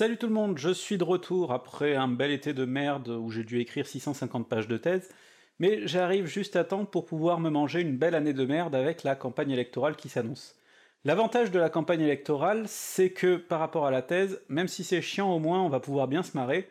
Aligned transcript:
Salut 0.00 0.16
tout 0.16 0.28
le 0.28 0.32
monde, 0.32 0.56
je 0.56 0.70
suis 0.70 0.96
de 0.96 1.04
retour 1.04 1.52
après 1.52 1.94
un 1.94 2.08
bel 2.08 2.30
été 2.30 2.54
de 2.54 2.64
merde 2.64 3.08
où 3.08 3.30
j'ai 3.30 3.44
dû 3.44 3.60
écrire 3.60 3.86
650 3.86 4.48
pages 4.48 4.66
de 4.66 4.78
thèse, 4.78 5.10
mais 5.58 5.86
j'arrive 5.86 6.24
juste 6.24 6.56
à 6.56 6.64
temps 6.64 6.86
pour 6.86 7.04
pouvoir 7.04 7.38
me 7.38 7.50
manger 7.50 7.82
une 7.82 7.98
belle 7.98 8.14
année 8.14 8.32
de 8.32 8.46
merde 8.46 8.74
avec 8.74 9.02
la 9.02 9.14
campagne 9.14 9.50
électorale 9.50 9.96
qui 9.96 10.08
s'annonce. 10.08 10.56
L'avantage 11.04 11.50
de 11.50 11.58
la 11.58 11.68
campagne 11.68 12.00
électorale, 12.00 12.64
c'est 12.66 13.10
que 13.10 13.36
par 13.36 13.60
rapport 13.60 13.84
à 13.84 13.90
la 13.90 14.00
thèse, 14.00 14.40
même 14.48 14.68
si 14.68 14.84
c'est 14.84 15.02
chiant 15.02 15.30
au 15.34 15.38
moins 15.38 15.60
on 15.60 15.68
va 15.68 15.80
pouvoir 15.80 16.08
bien 16.08 16.22
se 16.22 16.34
marrer, 16.34 16.70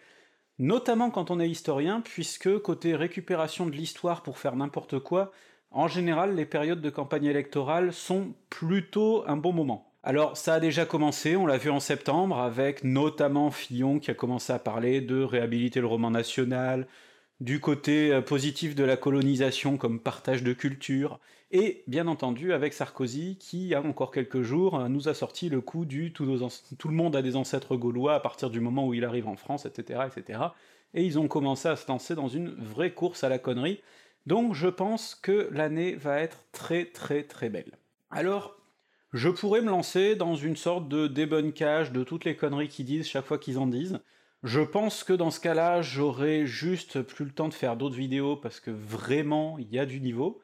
notamment 0.57 1.11
quand 1.11 1.29
on 1.29 1.39
est 1.39 1.51
historien, 1.51 2.01
puisque 2.01 2.57
côté 2.57 2.95
récupération 2.95 3.67
de 3.67 3.73
l'histoire 3.73 4.23
pour 4.23 4.39
faire 4.39 4.55
n'importe 4.55 4.97
quoi, 4.97 5.31
en 5.69 5.87
général 5.87 6.33
les 6.33 6.47
périodes 6.47 6.81
de 6.81 6.89
campagne 6.89 7.25
électorale 7.25 7.93
sont 7.93 8.33
plutôt 8.49 9.23
un 9.27 9.37
bon 9.37 9.53
moment. 9.53 9.88
Alors 10.01 10.37
ça 10.37 10.55
a 10.55 10.59
déjà 10.61 10.85
commencé, 10.85 11.35
on 11.35 11.45
l'a 11.45 11.57
vu 11.57 11.69
en 11.69 11.81
septembre, 11.81 12.37
avec 12.37 12.85
notamment 12.85 13.51
Fillon 13.51 13.99
qui 13.99 14.09
a 14.09 14.13
commencé 14.13 14.53
à 14.53 14.59
parler 14.59 15.01
de 15.01 15.21
réhabiliter 15.21 15.81
le 15.81 15.87
roman 15.87 16.09
national, 16.09 16.87
du 17.41 17.59
côté 17.59 18.13
euh, 18.13 18.21
positif 18.21 18.75
de 18.75 18.83
la 18.83 18.95
colonisation 18.95 19.77
comme 19.77 19.99
partage 19.99 20.41
de 20.41 20.53
culture, 20.53 21.19
et 21.51 21.83
bien 21.87 22.07
entendu 22.07 22.53
avec 22.53 22.73
Sarkozy 22.73 23.37
qui, 23.39 23.73
a 23.75 23.81
encore 23.81 24.11
quelques 24.11 24.41
jours, 24.41 24.79
euh, 24.79 24.87
nous 24.87 25.09
a 25.09 25.13
sorti 25.13 25.49
le 25.49 25.59
coup 25.59 25.83
du 25.83 26.13
tout, 26.13 26.25
le 26.25 26.91
monde 26.91 27.15
a 27.15 27.21
des 27.21 27.35
ancêtres 27.35 27.75
gaulois 27.75 28.15
à 28.15 28.19
partir 28.21 28.49
du 28.49 28.61
moment 28.61 28.87
où 28.87 28.93
il 28.93 29.03
arrive 29.03 29.27
en 29.27 29.35
France, 29.35 29.65
etc., 29.65 30.01
etc., 30.07 30.39
et 30.93 31.03
ils 31.03 31.19
ont 31.19 31.27
commencé 31.27 31.67
à 31.67 31.75
se 31.75 31.87
lancer 31.87 32.15
dans 32.15 32.29
une 32.29 32.49
vraie 32.55 32.93
course 32.93 33.23
à 33.23 33.29
la 33.29 33.37
connerie, 33.37 33.81
donc 34.25 34.53
je 34.53 34.67
pense 34.67 35.13
que 35.13 35.49
l'année 35.51 35.95
va 35.95 36.19
être 36.19 36.45
très 36.51 36.85
très 36.85 37.23
très 37.23 37.49
belle. 37.49 37.77
Alors, 38.11 38.58
je 39.13 39.29
pourrais 39.29 39.61
me 39.61 39.69
lancer 39.69 40.15
dans 40.15 40.35
une 40.35 40.55
sorte 40.55 40.87
de 40.87 41.07
débunkage 41.07 41.91
de 41.91 42.03
toutes 42.03 42.25
les 42.25 42.35
conneries 42.35 42.67
qu'ils 42.67 42.85
disent 42.85 43.07
chaque 43.07 43.25
fois 43.25 43.39
qu'ils 43.39 43.57
en 43.57 43.67
disent. 43.67 43.99
Je 44.43 44.61
pense 44.61 45.03
que 45.03 45.13
dans 45.13 45.31
ce 45.31 45.39
cas-là, 45.39 45.81
j'aurais 45.81 46.45
juste 46.45 47.01
plus 47.01 47.25
le 47.25 47.31
temps 47.31 47.49
de 47.49 47.53
faire 47.53 47.75
d'autres 47.75 47.95
vidéos 47.95 48.37
parce 48.37 48.59
que 48.59 48.71
vraiment, 48.71 49.57
il 49.57 49.69
y 49.69 49.79
a 49.79 49.85
du 49.85 49.99
niveau. 49.99 50.41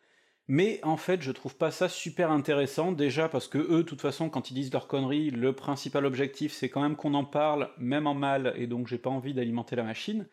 Mais 0.47 0.80
en 0.83 0.97
fait, 0.97 1.22
je 1.22 1.31
trouve 1.31 1.55
pas 1.55 1.72
ça 1.72 1.89
super 1.89 2.31
intéressant, 2.31 2.91
déjà 2.91 3.30
parce 3.30 3.47
que 3.47 3.57
eux, 3.57 3.77
de 3.77 3.81
toute 3.83 4.02
façon, 4.02 4.30
quand 4.30 4.52
ils 4.52 4.53
disent 4.53 4.73
leurs 4.73 4.88
conneries, 4.88 5.31
le 5.31 5.53
principal 5.53 6.05
objectif 6.05 6.52
c'est 6.53 6.69
quand 6.69 6.81
même 6.81 6.95
qu'on 6.95 7.16
en 7.16 7.25
parle, 7.25 7.69
même 7.77 8.05
en 8.05 8.13
mal, 8.13 8.53
et 8.55 8.67
donc 8.67 8.88
j'ai 8.88 9.00
pas 9.00 9.09
envie 9.09 9.33
d'alimenter 9.33 9.75
la 9.75 9.83
machine 9.83 10.27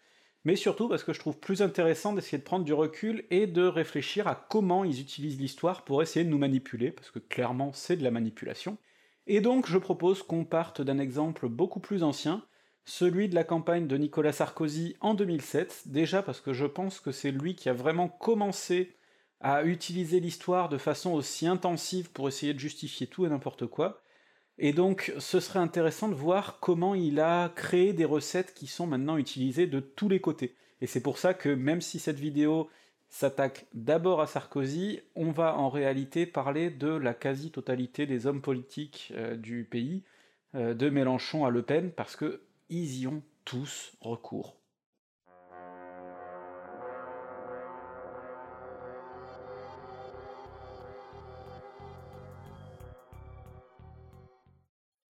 mais 0.45 0.57
surtout 0.57 0.89
parce 0.89 1.05
que 1.05 1.13
je 1.13 1.21
trouve 1.21 1.39
plus 1.39 1.63
intéressant 1.63 2.13
d'essayer 2.13 2.39
de 2.39 2.43
prendre 2.43 2.65
du 2.65 2.73
recul 2.73 3.25
et 3.31 3.47
de 3.47 3.63
réfléchir 3.63 4.27
à 4.27 4.35
comment 4.35 4.85
ils 4.85 5.01
utilisent 5.01 5.41
l'histoire 5.41 5.85
pour 5.85 6.03
essayer 6.03 6.25
de 6.25 6.31
nous 6.31 6.39
manipuler, 6.39 6.91
parce 6.91 7.11
que 7.11 7.19
clairement 7.19 7.73
c'est 7.73 7.97
de 7.97 8.05
la 8.05 8.11
manipulation. 8.11 8.79
Et 9.27 9.41
donc 9.41 9.69
je 9.69 9.79
propose 9.79 10.23
qu'on 10.23 10.45
parte 10.45 10.83
d'un 10.83 10.99
exemple 10.99 11.49
beaucoup 11.49 11.81
plus 11.81 12.03
ancien, 12.03 12.45
celui 12.85 13.29
de 13.29 13.35
la 13.35 13.45
campagne 13.45 13.87
de 13.87 13.97
Nicolas 13.97 14.33
Sarkozy 14.33 14.97
en 15.01 15.15
2007, 15.15 15.83
déjà 15.87 16.23
parce 16.23 16.41
que 16.41 16.53
je 16.53 16.67
pense 16.67 16.99
que 16.99 17.13
c'est 17.13 17.31
lui 17.31 17.55
qui 17.55 17.69
a 17.69 17.73
vraiment 17.73 18.09
commencé 18.09 18.97
à 19.41 19.65
utiliser 19.65 20.21
l'histoire 20.21 20.69
de 20.69 20.79
façon 20.79 21.13
aussi 21.13 21.47
intensive 21.47 22.11
pour 22.11 22.29
essayer 22.29 22.55
de 22.55 22.59
justifier 22.59 23.07
tout 23.07 23.27
et 23.27 23.29
n'importe 23.29 23.67
quoi, 23.67 24.03
et 24.59 24.73
donc 24.73 25.13
ce 25.19 25.41
serait 25.41 25.59
intéressant 25.59 26.09
de 26.09 26.15
voir 26.15 26.59
comment 26.61 26.95
il 26.95 27.21
a 27.21 27.51
créé 27.55 27.93
des 27.93 28.05
recettes 28.05 28.55
qui 28.55 28.67
sont 28.67 28.87
maintenant 28.87 29.17
utilisées 29.17 29.67
de 29.67 29.81
tous 29.81 30.09
les 30.09 30.21
côtés. 30.21 30.55
Et 30.81 30.87
c'est 30.87 31.03
pour 31.03 31.19
ça 31.19 31.35
que 31.35 31.49
même 31.49 31.81
si 31.81 31.99
cette 31.99 32.19
vidéo 32.19 32.69
s'attaque 33.09 33.67
d'abord 33.75 34.21
à 34.21 34.27
Sarkozy, 34.27 35.01
on 35.15 35.31
va 35.31 35.57
en 35.57 35.69
réalité 35.69 36.27
parler 36.27 36.71
de 36.71 36.89
la 36.89 37.15
quasi-totalité 37.15 38.07
des 38.07 38.27
hommes 38.27 38.41
politiques 38.41 39.13
euh, 39.15 39.37
du 39.37 39.65
pays, 39.65 40.03
euh, 40.55 40.75
de 40.75 40.89
Mélenchon 40.89 41.45
à 41.45 41.51
Le 41.51 41.63
Pen, 41.63 41.93
parce 41.93 42.17
que 42.17 42.41
ils 42.71 43.01
y 43.01 43.07
ont 43.07 43.23
tous 43.45 43.93
recours. 44.01 44.57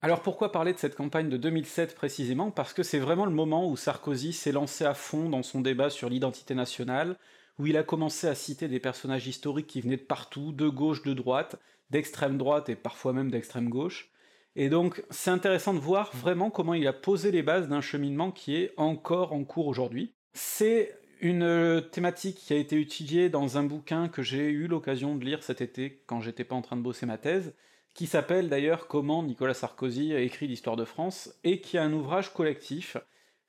Alors 0.03 0.23
pourquoi 0.23 0.51
parler 0.51 0.73
de 0.73 0.79
cette 0.79 0.95
campagne 0.95 1.29
de 1.29 1.38
2007 1.38 1.94
précisément? 1.94 2.50
Parce 2.50 2.73
que 2.73 2.81
c'est 2.81 2.97
vraiment 2.97 3.25
le 3.28 3.31
moment 3.31 3.69
où 3.69 3.78
Sarkozy 3.78 4.34
s'est 4.34 4.51
lancé 4.51 4.84
à 4.84 4.95
fond 4.95 5.29
dans 5.29 5.44
son 5.44 5.62
débat 5.62 5.91
sur 5.91 6.09
l'identité 6.09 6.56
nationale, 6.56 7.17
où 7.59 7.67
il 7.67 7.78
a 7.78 7.84
commencé 7.84 8.25
à 8.28 8.34
citer 8.34 8.67
des 8.67 8.79
personnages 8.79 9.28
historiques 9.28 9.67
qui 9.67 9.79
venaient 9.79 9.97
de 9.97 10.01
partout, 10.01 10.53
de 10.53 10.67
gauche, 10.67 11.03
de 11.03 11.13
droite, 11.13 11.57
d'extrême 11.91 12.39
droite 12.39 12.67
et 12.69 12.75
parfois 12.75 13.13
même 13.13 13.29
d'extrême 13.29 13.69
gauche. 13.69 14.09
Et 14.56 14.69
donc 14.69 15.03
c'est 15.12 15.29
intéressant 15.29 15.75
de 15.75 15.79
voir 15.79 16.09
vraiment 16.16 16.50
comment 16.50 16.73
il 16.73 16.88
a 16.88 16.94
posé 16.94 17.29
les 17.29 17.44
bases 17.44 17.68
d'un 17.68 17.81
cheminement 17.81 18.31
qui 18.31 18.56
est 18.56 18.73
encore 18.78 19.33
en 19.33 19.44
cours 19.44 19.68
aujourd'hui. 19.68 20.16
C'est 20.33 20.97
une 21.19 21.83
thématique 21.91 22.38
qui 22.38 22.53
a 22.53 22.57
été 22.57 22.81
étudiée 22.81 23.29
dans 23.29 23.59
un 23.59 23.63
bouquin 23.63 24.09
que 24.09 24.23
j'ai 24.23 24.50
eu 24.50 24.66
l'occasion 24.66 25.16
de 25.16 25.23
lire 25.23 25.44
cet 25.44 25.62
été 25.62 26.01
quand 26.07 26.22
j'étais 26.22 26.44
pas 26.44 26.56
en 26.56 26.63
train 26.63 26.75
de 26.75 26.81
bosser 26.81 27.06
ma 27.06 27.19
thèse, 27.19 27.53
qui 27.94 28.07
s'appelle 28.07 28.50
d'ailleurs 28.50 28.88
Comment 28.88 29.24
Nicolas 29.24 29.53
Sarkozy 29.53 30.13
a 30.13 30.19
écrit 30.19 30.47
l'histoire 30.47 30.75
de 30.75 30.85
France, 30.85 31.34
et 31.44 31.62
qui 31.62 31.78
est 31.78 31.81
un 31.81 31.94
ouvrage 31.94 32.34
collectif. 32.34 32.97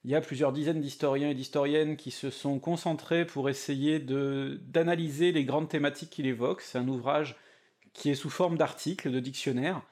Il 0.05 0.11
y 0.11 0.17
a 0.17 0.21
plusieurs 0.21 0.53
dizaines 0.53 0.81
d'historiens 0.81 1.31
et 1.31 1.35
d'historiennes 1.35 1.97
qui 1.97 2.11
se 2.11 2.31
sont 2.31 2.59
concentrés 2.59 3.25
pour 3.25 3.49
essayer 3.49 4.01
d'analyser 4.01 5.31
les 5.31 5.45
grandes 5.45 5.69
thématiques 5.69 6.11
qu'il 6.11 6.27
évoque. 6.27 6.61
C'est 6.61 6.79
un 6.79 6.89
ouvrage 6.89 7.37
qui 7.93 8.11
est 8.11 8.17
sous 8.17 8.31
forme 8.31 8.57
d'articles, 8.57 9.13
de 9.13 9.21
dictionnaires, 9.21 9.83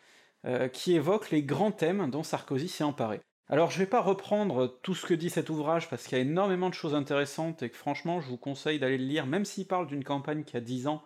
euh, 0.46 0.68
qui 0.68 0.94
évoque 0.94 1.30
les 1.30 1.44
grands 1.44 1.70
thèmes 1.70 2.10
dont 2.10 2.24
Sarkozy 2.24 2.68
s'est 2.68 2.82
emparé. 2.82 3.20
Alors 3.48 3.70
je 3.70 3.78
vais 3.78 3.86
pas 3.86 4.00
reprendre 4.00 4.78
tout 4.82 4.94
ce 4.94 5.06
que 5.06 5.14
dit 5.14 5.28
cet 5.28 5.50
ouvrage 5.50 5.90
parce 5.90 6.04
qu'il 6.04 6.16
y 6.16 6.20
a 6.20 6.24
énormément 6.24 6.68
de 6.68 6.74
choses 6.74 6.94
intéressantes 6.94 7.62
et 7.62 7.68
que 7.68 7.76
franchement 7.76 8.20
je 8.20 8.28
vous 8.28 8.36
conseille 8.36 8.78
d'aller 8.78 8.96
le 8.96 9.04
lire, 9.04 9.26
même 9.26 9.44
s'il 9.44 9.66
parle 9.66 9.88
d'une 9.88 10.04
campagne 10.04 10.44
qui 10.44 10.56
a 10.56 10.60
10 10.60 10.86
ans, 10.86 11.02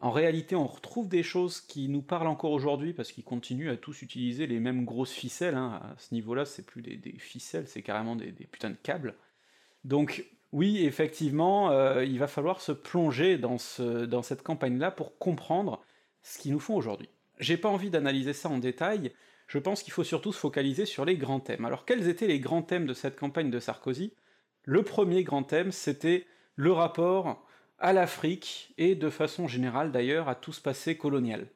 en 0.00 0.10
réalité, 0.10 0.54
on 0.56 0.66
retrouve 0.66 1.08
des 1.08 1.22
choses 1.22 1.60
qui 1.60 1.88
nous 1.88 2.02
parlent 2.02 2.26
encore 2.26 2.50
aujourd'hui, 2.50 2.92
parce 2.92 3.12
qu'ils 3.12 3.24
continuent 3.24 3.70
à 3.70 3.76
tous 3.76 4.02
utiliser 4.02 4.46
les 4.46 4.60
mêmes 4.60 4.84
grosses 4.84 5.12
ficelles, 5.12 5.54
hein. 5.54 5.80
à 5.82 5.94
ce 5.98 6.12
niveau-là, 6.14 6.44
c'est 6.44 6.66
plus 6.66 6.82
des, 6.82 6.98
ficelles, 7.18 7.66
c'est 7.68 7.82
carrément 7.82 8.16
des, 8.16 8.32
putains 8.32 8.70
de 8.70 8.76
câbles. 8.82 9.14
Donc, 9.84 10.26
oui, 10.52 10.84
effectivement, 10.84 11.70
euh, 11.70 12.04
il 12.04 12.18
va 12.18 12.26
falloir 12.26 12.60
se 12.60 12.72
plonger 12.72 13.38
dans, 13.38 13.56
dans 14.06 14.22
cette 14.22 14.42
campagne-là 14.42 14.90
pour 14.90 15.16
comprendre 15.18 15.82
ce 16.22 16.38
qu'ils 16.38 16.52
nous 16.52 16.60
font 16.60 16.76
aujourd'hui. 16.76 17.08
J'ai 17.38 17.56
pas 17.56 17.68
envie 17.68 17.90
d'analyser 17.90 18.32
ça 18.32 18.48
en 18.48 18.58
détail, 18.58 19.12
je 19.46 19.58
pense 19.58 19.82
qu'il 19.82 19.92
faut 19.92 20.04
surtout 20.04 20.32
se 20.32 20.38
focaliser 20.38 20.86
sur 20.86 21.04
les 21.04 21.16
grands 21.16 21.40
thèmes. 21.40 21.64
Alors 21.64 21.84
quels 21.84 22.08
étaient 22.08 22.26
les 22.26 22.40
grands 22.40 22.62
thèmes 22.62 22.86
de 22.86 22.94
cette 22.94 23.18
campagne 23.18 23.50
de 23.50 23.60
Sarkozy? 23.60 24.12
Le 24.64 24.82
premier 24.82 25.22
grand 25.22 25.42
thème, 25.42 25.72
c'était 25.72 26.26
le 26.56 26.72
rapport 26.72 27.44
à 27.78 27.92
l'Afrique, 27.92 28.72
et 28.78 28.94
de 28.94 29.10
façon 29.10 29.48
générale 29.48 29.92
d'ailleurs 29.92 30.28
à 30.28 30.34
tout 30.34 30.52
ce 30.52 30.60
passé 30.60 30.96
colonial. 30.96 31.46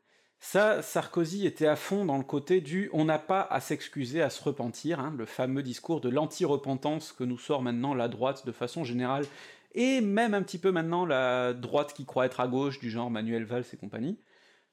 Ça, 0.41 0.83
Sarkozy 0.83 1.47
était 1.47 1.67
à 1.67 1.77
fond 1.77 2.05
dans 2.05 2.17
le 2.17 2.25
côté 2.25 2.61
du 2.61 2.91
on 2.93 3.05
n'a 3.05 3.19
pas 3.19 3.43
à 3.43 3.61
s'excuser, 3.61 4.23
à 4.23 4.31
se 4.31 4.43
repentir, 4.43 5.01
hein, 5.01 5.15
le 5.17 5.27
fameux 5.27 5.63
discours 5.63 6.01
de 6.01 6.09
l'anti-repentance 6.09 7.13
que 7.13 7.25
nous 7.25 7.39
sort 7.39 7.63
maintenant 7.63 7.95
la 7.95 8.09
droite 8.09 8.47
de 8.47 8.53
façon 8.53 8.85
générale, 8.85 9.25
et 9.75 10.01
même 10.01 10.35
un 10.35 10.43
petit 10.43 10.59
peu 10.59 10.71
maintenant 10.71 11.07
la 11.07 11.55
droite 11.55 11.93
qui 11.93 12.07
croit 12.07 12.27
être 12.27 12.41
à 12.41 12.49
gauche, 12.49 12.79
du 12.79 12.91
genre 12.91 13.11
Manuel 13.11 13.45
Valls 13.45 13.65
et 13.73 13.77
compagnie. 13.77 14.19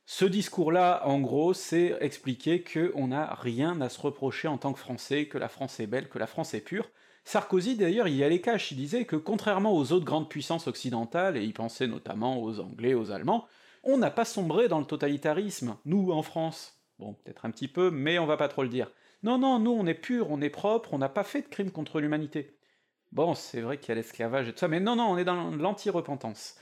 Ce 0.06 0.26
discours-là, 0.26 1.02
en 1.08 1.20
gros, 1.20 1.54
c'est 1.54 1.98
expliquer 2.00 2.64
qu'on 2.64 3.08
n'a 3.08 3.34
rien 3.34 3.82
à 3.82 3.90
se 3.90 4.00
reprocher 4.00 4.48
en 4.48 4.60
tant 4.60 4.72
que 4.72 4.80
Français, 4.80 5.28
que 5.28 5.40
la 5.40 5.50
France 5.50 5.80
est 5.80 5.88
belle, 5.88 6.10
que 6.10 6.20
la 6.20 6.28
France 6.28 6.54
est 6.54 6.62
pure, 6.62 6.90
Sarkozy 7.26 7.76
d'ailleurs 7.76 8.08
y 8.08 8.24
allait 8.24 8.40
cash, 8.40 8.72
il 8.72 8.78
disait 8.78 9.06
que 9.06 9.16
contrairement 9.16 9.76
aux 9.76 9.92
autres 9.92 10.06
grandes 10.06 10.30
puissances 10.30 10.68
occidentales, 10.68 11.38
et 11.38 11.44
il 11.44 11.54
pensait 11.54 11.88
notamment 11.88 12.42
aux 12.42 12.60
Anglais, 12.60 12.94
aux 12.94 13.12
Allemands, 13.12 13.48
on 13.84 13.98
n'a 13.98 14.12
pas 14.12 14.26
sombré 14.26 14.68
dans 14.68 14.80
le 14.80 14.86
totalitarisme, 14.86 15.76
nous 15.86 16.12
en 16.12 16.22
France. 16.22 16.80
Bon, 17.00 17.14
peut-être 17.14 17.46
un 17.46 17.52
petit 17.52 17.68
peu, 17.68 17.92
mais 17.92 18.20
on 18.20 18.26
va 18.26 18.38
pas 18.38 18.48
trop 18.48 18.64
le 18.64 18.70
dire. 18.70 18.92
Non, 19.24 19.40
non, 19.40 19.60
nous 19.60 19.72
on 19.72 19.88
est 19.88 19.96
pur, 19.96 20.30
on 20.30 20.40
est 20.40 20.50
propre, 20.50 20.94
on 20.94 21.00
n'a 21.00 21.10
pas 21.10 21.24
fait 21.24 21.42
de 21.42 21.48
crimes 21.48 21.72
contre 21.72 22.00
l'humanité. 22.00 22.58
Bon, 23.12 23.34
c'est 23.34 23.62
vrai 23.62 23.80
qu'il 23.80 23.90
y 23.90 23.92
a 23.94 23.96
l'esclavage 23.96 24.48
et 24.48 24.54
tout 24.54 24.60
ça, 24.60 24.68
mais 24.68 24.80
non, 24.80 24.96
non, 24.96 25.06
on 25.06 25.18
est 25.18 25.26
dans 25.26 25.50
l'anti-repentance. 25.50 26.56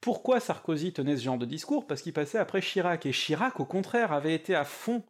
Pourquoi 0.00 0.38
Sarkozy 0.38 0.92
tenait 0.92 1.16
ce 1.16 1.24
genre 1.24 1.38
de 1.38 1.46
discours? 1.46 1.86
Parce 1.86 2.02
qu'il 2.02 2.12
passait 2.12 2.38
après 2.38 2.60
Chirac, 2.60 3.06
et 3.06 3.12
Chirac, 3.12 3.58
au 3.60 3.64
contraire, 3.64 4.12
avait 4.12 4.34
été 4.34 4.54
à 4.54 4.64
fond 4.64 5.02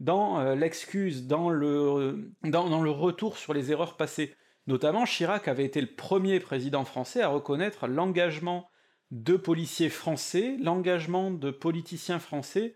dans 0.00 0.40
euh, 0.40 0.54
l'excuse, 0.54 1.26
dans 1.26 1.50
le, 1.50 2.32
dans 2.42 2.82
le 2.82 2.90
retour 2.90 3.38
sur 3.38 3.54
les 3.54 3.72
erreurs 3.72 3.96
passées. 3.96 4.34
Notamment, 4.68 5.06
Chirac 5.06 5.48
avait 5.48 5.64
été 5.64 5.80
le 5.80 5.86
premier 5.86 6.40
président 6.40 6.84
français 6.84 7.22
à 7.22 7.28
reconnaître 7.28 7.86
l'engagement 7.86 8.68
de 9.10 9.38
policiers 9.38 9.88
français, 9.88 10.58
l'engagement 10.60 11.30
de 11.30 11.50
politiciens 11.50 12.18
français 12.18 12.74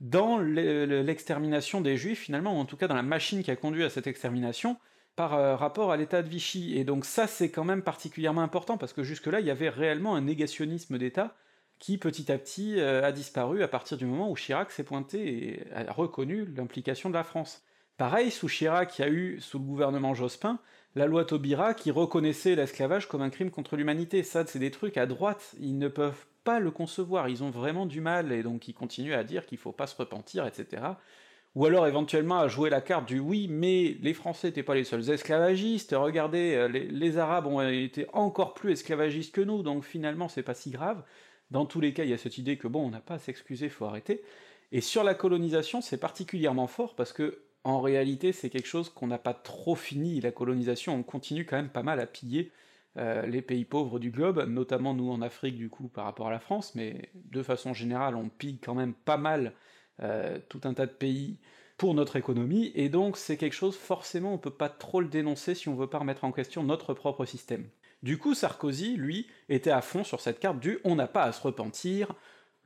dans 0.00 0.38
l'extermination 0.38 1.82
des 1.82 1.98
juifs, 1.98 2.20
finalement, 2.20 2.56
ou 2.56 2.60
en 2.60 2.64
tout 2.64 2.78
cas 2.78 2.88
dans 2.88 2.94
la 2.94 3.02
machine 3.02 3.42
qui 3.42 3.50
a 3.50 3.56
conduit 3.56 3.84
à 3.84 3.90
cette 3.90 4.06
extermination, 4.06 4.78
par 5.16 5.34
euh, 5.34 5.54
rapport 5.54 5.92
à 5.92 5.98
l'état 5.98 6.22
de 6.22 6.30
Vichy. 6.30 6.78
Et 6.78 6.84
donc 6.84 7.04
ça, 7.04 7.26
c'est 7.26 7.50
quand 7.50 7.64
même 7.64 7.82
particulièrement 7.82 8.40
important, 8.40 8.78
parce 8.78 8.94
que 8.94 9.02
jusque-là, 9.02 9.40
il 9.40 9.46
y 9.46 9.50
avait 9.50 9.68
réellement 9.68 10.16
un 10.16 10.22
négationnisme 10.22 10.96
d'État 10.96 11.36
qui, 11.78 11.98
petit 11.98 12.32
à 12.32 12.38
petit, 12.38 12.80
euh, 12.80 13.04
a 13.04 13.12
disparu 13.12 13.62
à 13.62 13.68
partir 13.68 13.98
du 13.98 14.06
moment 14.06 14.30
où 14.30 14.34
Chirac 14.34 14.70
s'est 14.70 14.82
pointé 14.82 15.58
et 15.58 15.72
a 15.74 15.92
reconnu 15.92 16.46
l'implication 16.46 17.10
de 17.10 17.14
la 17.14 17.22
France. 17.22 17.62
Pareil, 17.98 18.30
sous 18.30 18.48
Chirac, 18.48 18.98
il 18.98 19.02
y 19.02 19.04
a 19.04 19.08
eu, 19.08 19.40
sous 19.40 19.58
le 19.58 19.64
gouvernement 19.64 20.14
Jospin, 20.14 20.58
la 20.94 21.06
loi 21.06 21.24
Taubira 21.24 21.74
qui 21.74 21.90
reconnaissait 21.90 22.54
l'esclavage 22.54 23.08
comme 23.08 23.22
un 23.22 23.30
crime 23.30 23.50
contre 23.50 23.76
l'humanité. 23.76 24.22
Ça, 24.22 24.46
c'est 24.46 24.58
des 24.58 24.70
trucs 24.70 24.96
à 24.96 25.06
droite, 25.06 25.54
ils 25.60 25.78
ne 25.78 25.88
peuvent 25.88 26.26
pas 26.44 26.60
le 26.60 26.70
concevoir, 26.70 27.28
ils 27.28 27.42
ont 27.42 27.50
vraiment 27.50 27.86
du 27.86 28.00
mal, 28.00 28.30
et 28.32 28.42
donc 28.42 28.68
ils 28.68 28.74
continuent 28.74 29.14
à 29.14 29.24
dire 29.24 29.46
qu'il 29.46 29.58
faut 29.58 29.72
pas 29.72 29.86
se 29.86 29.96
repentir, 29.96 30.46
etc. 30.46 30.82
Ou 31.54 31.66
alors 31.66 31.86
éventuellement 31.86 32.38
à 32.38 32.48
jouer 32.48 32.68
la 32.68 32.80
carte 32.80 33.06
du 33.06 33.18
oui, 33.18 33.46
mais 33.48 33.96
les 34.02 34.12
Français 34.12 34.48
n'étaient 34.48 34.62
pas 34.62 34.74
les 34.74 34.84
seuls 34.84 35.08
esclavagistes, 35.10 35.94
regardez, 35.96 36.54
euh, 36.54 36.68
les, 36.68 36.86
les, 36.86 37.18
Arabes 37.18 37.46
ont 37.46 37.60
été 37.62 38.06
encore 38.12 38.54
plus 38.54 38.72
esclavagistes 38.72 39.34
que 39.34 39.40
nous, 39.40 39.62
donc 39.62 39.84
finalement 39.84 40.28
c'est 40.28 40.42
pas 40.42 40.54
si 40.54 40.70
grave. 40.70 41.02
Dans 41.50 41.66
tous 41.66 41.80
les 41.80 41.92
cas, 41.92 42.04
il 42.04 42.10
y 42.10 42.14
a 42.14 42.18
cette 42.18 42.38
idée 42.38 42.56
que 42.56 42.66
bon, 42.66 42.86
on 42.86 42.90
n'a 42.90 43.00
pas 43.00 43.14
à 43.14 43.18
s'excuser, 43.18 43.68
faut 43.68 43.84
arrêter. 43.84 44.22
Et 44.72 44.80
sur 44.80 45.04
la 45.04 45.14
colonisation, 45.14 45.80
c'est 45.80 45.98
particulièrement 45.98 46.66
fort 46.66 46.96
parce 46.96 47.12
que 47.12 47.44
en 47.64 47.80
réalité, 47.80 48.32
c'est 48.32 48.50
quelque 48.50 48.68
chose 48.68 48.90
qu'on 48.90 49.06
n'a 49.06 49.18
pas 49.18 49.34
trop 49.34 49.74
fini, 49.74 50.20
la 50.20 50.32
colonisation, 50.32 50.94
on 50.94 51.02
continue 51.02 51.46
quand 51.46 51.56
même 51.56 51.70
pas 51.70 51.82
mal 51.82 51.98
à 51.98 52.06
piller 52.06 52.52
euh, 52.96 53.26
les 53.26 53.42
pays 53.42 53.64
pauvres 53.64 53.98
du 53.98 54.10
globe, 54.10 54.46
notamment 54.46 54.94
nous 54.94 55.10
en 55.10 55.20
Afrique 55.22 55.56
du 55.56 55.68
coup 55.68 55.88
par 55.88 56.04
rapport 56.04 56.28
à 56.28 56.30
la 56.30 56.38
France, 56.38 56.74
mais 56.74 57.10
de 57.14 57.42
façon 57.42 57.74
générale 57.74 58.14
on 58.14 58.28
pille 58.28 58.58
quand 58.58 58.74
même 58.74 58.94
pas 58.94 59.16
mal 59.16 59.52
euh, 60.00 60.38
tout 60.48 60.60
un 60.64 60.74
tas 60.74 60.86
de 60.86 60.92
pays 60.92 61.38
pour 61.76 61.94
notre 61.94 62.16
économie, 62.16 62.70
et 62.76 62.88
donc 62.88 63.16
c'est 63.16 63.36
quelque 63.36 63.54
chose 63.54 63.76
forcément 63.76 64.32
on 64.34 64.38
peut 64.38 64.50
pas 64.50 64.68
trop 64.68 65.00
le 65.00 65.08
dénoncer 65.08 65.56
si 65.56 65.68
on 65.68 65.74
veut 65.74 65.88
pas 65.88 65.98
remettre 65.98 66.24
en 66.24 66.30
question 66.30 66.62
notre 66.62 66.94
propre 66.94 67.24
système. 67.24 67.66
Du 68.04 68.18
coup 68.18 68.34
Sarkozy, 68.34 68.96
lui, 68.96 69.26
était 69.48 69.70
à 69.70 69.80
fond 69.80 70.04
sur 70.04 70.20
cette 70.20 70.38
carte 70.38 70.60
du 70.60 70.78
on 70.84 70.94
n'a 70.94 71.08
pas 71.08 71.24
à 71.24 71.32
se 71.32 71.40
repentir, 71.40 72.14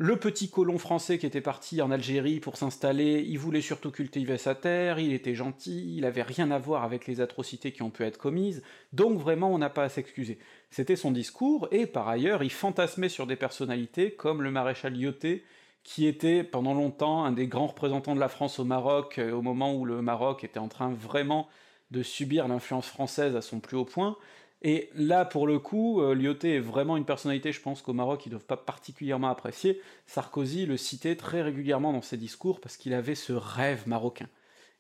le 0.01 0.17
petit 0.17 0.49
colon 0.49 0.79
français 0.79 1.19
qui 1.19 1.27
était 1.27 1.41
parti 1.41 1.83
en 1.83 1.91
Algérie 1.91 2.39
pour 2.39 2.57
s'installer, 2.57 3.25
il 3.27 3.37
voulait 3.37 3.61
surtout 3.61 3.91
cultiver 3.91 4.39
sa 4.39 4.55
terre, 4.55 5.01
il 5.01 5.13
était 5.13 5.35
gentil, 5.35 5.97
il 5.97 6.05
avait 6.05 6.23
rien 6.23 6.53
à 6.53 6.59
voir 6.59 6.85
avec 6.85 7.09
les 7.09 7.21
atrocités 7.21 7.73
qui 7.73 7.83
ont 7.83 7.91
pu 7.91 8.05
être 8.05 8.17
commises, 8.17 8.63
donc 8.93 9.19
vraiment 9.19 9.53
on 9.53 9.59
n'a 9.59 9.71
pas 9.71 9.83
à 9.83 9.89
s'excuser. 9.89 10.39
C'était 10.71 10.95
son 10.95 11.11
discours, 11.11 11.67
et 11.73 11.87
par 11.87 12.07
ailleurs 12.09 12.45
il 12.45 12.53
fantasmait 12.53 13.09
sur 13.09 13.27
des 13.27 13.35
personnalités 13.35 14.13
comme 14.13 14.41
le 14.41 14.53
maréchal 14.53 14.95
Lyoté, 14.95 15.45
qui 15.83 16.07
était 16.07 16.45
pendant 16.45 16.75
longtemps 16.75 17.25
un 17.25 17.33
des 17.33 17.49
grands 17.49 17.67
représentants 17.67 18.15
de 18.15 18.21
la 18.21 18.29
France 18.29 18.61
au 18.61 18.65
Maroc, 18.65 19.19
euh, 19.19 19.33
au 19.33 19.43
moment 19.43 19.75
où 19.75 19.85
le 19.85 20.01
Maroc 20.01 20.45
était 20.45 20.61
en 20.61 20.69
train 20.69 20.93
vraiment 20.93 21.49
de 21.91 22.05
subir 22.05 22.47
l'influence 22.47 22.87
française 22.87 23.35
à 23.35 23.43
son 23.43 23.59
plus 23.59 23.77
haut 23.77 23.85
point, 23.85 24.17
et 24.63 24.91
là, 24.95 25.25
pour 25.25 25.47
le 25.47 25.59
coup, 25.59 26.01
euh, 26.01 26.15
Lyoté 26.15 26.57
est 26.57 26.61
vraiment 26.61 26.97
une 26.97 27.05
personnalité, 27.05 27.53
je 27.53 27.61
pense 27.61 27.81
qu'au 27.81 27.93
Maroc, 27.93 28.27
ils 28.27 28.31
doivent 28.31 28.45
pas 28.45 28.57
particulièrement 28.57 29.29
apprécier. 29.29 29.81
Sarkozy 30.07 30.67
le 30.67 30.77
citait 30.77 31.15
très 31.15 31.43
régulièrement 31.43 31.93
dans 31.93 32.03
ses 32.03 32.17
discours 32.17 32.61
parce 32.61 32.77
qu'il 32.77 32.93
avait 32.93 33.15
ce 33.15 33.33
rêve 33.33 33.87
marocain. 33.87 34.29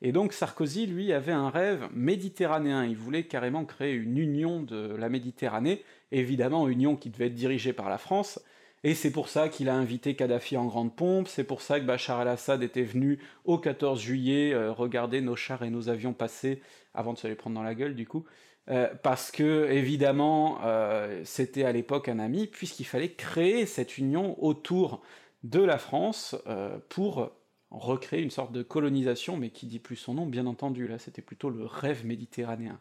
Et 0.03 0.13
donc 0.13 0.33
Sarkozy, 0.33 0.87
lui, 0.87 1.13
avait 1.13 1.33
un 1.33 1.51
rêve 1.51 1.89
méditerranéen, 1.93 2.85
il 2.85 2.97
voulait 2.97 3.25
carrément 3.25 3.65
créer 3.65 3.95
une 3.95 4.19
union 4.19 4.63
de 4.63 4.95
la 4.97 5.09
Méditerranée, 5.09 5.85
évidemment 6.13 6.69
union 6.69 6.97
qui 6.97 7.11
devait 7.11 7.27
être 7.27 7.35
dirigée 7.35 7.73
par 7.73 7.89
la 7.89 7.99
France, 7.99 8.41
et 8.85 8.95
c'est 8.95 9.11
pour 9.11 9.29
ça 9.29 9.49
qu'il 9.49 9.69
a 9.69 9.75
invité 9.75 10.15
Kadhafi 10.15 10.57
en 10.57 10.67
grande 10.67 10.95
pompe, 10.95 11.29
c'est 11.29 11.45
pour 11.45 11.63
ça 11.63 11.81
que 11.81 11.85
Bachar 11.85 12.23
el-Assad 12.23 12.63
était 12.63 12.83
venu 12.83 13.19
au 13.45 13.59
14 13.59 14.01
juillet 14.01 14.53
euh, 14.55 14.73
regarder 14.73 15.21
nos 15.21 15.37
chars 15.37 15.65
et 15.65 15.71
nos 15.71 15.89
avions 15.89 16.13
passer, 16.13 16.63
avant 16.95 17.13
de 17.13 17.19
se 17.19 17.27
les 17.27 17.35
prendre 17.35 17.57
dans 17.57 17.63
la 17.63 17.75
gueule 17.75 17.95
du 17.95 18.07
coup, 18.07 18.25
euh, 18.71 18.89
parce 19.03 19.31
que 19.31 19.69
évidemment 19.71 20.61
euh, 20.65 21.23
c'était 21.25 21.65
à 21.65 21.73
l'époque 21.73 22.09
un 22.09 22.21
ami, 22.21 22.47
puisqu'il 22.47 22.85
fallait 22.85 23.13
créer 23.13 23.67
cette 23.67 23.99
union 23.99 24.43
autour 24.43 25.03
de 25.43 25.63
la 25.63 25.79
France 25.79 26.37
pour 26.89 27.31
recréer 27.71 28.23
une 28.23 28.31
sorte 28.31 28.51
de 28.51 28.63
colonisation, 28.63 29.37
mais 29.37 29.51
qui 29.51 29.67
dit 29.67 29.79
plus 29.79 29.97
son 29.97 30.15
nom, 30.15 30.27
bien 30.27 30.47
entendu, 30.47 30.89
là 30.89 30.99
c'était 30.99 31.23
plutôt 31.23 31.51
le 31.51 31.65
rêve 31.65 32.05
méditerranéen. 32.05 32.81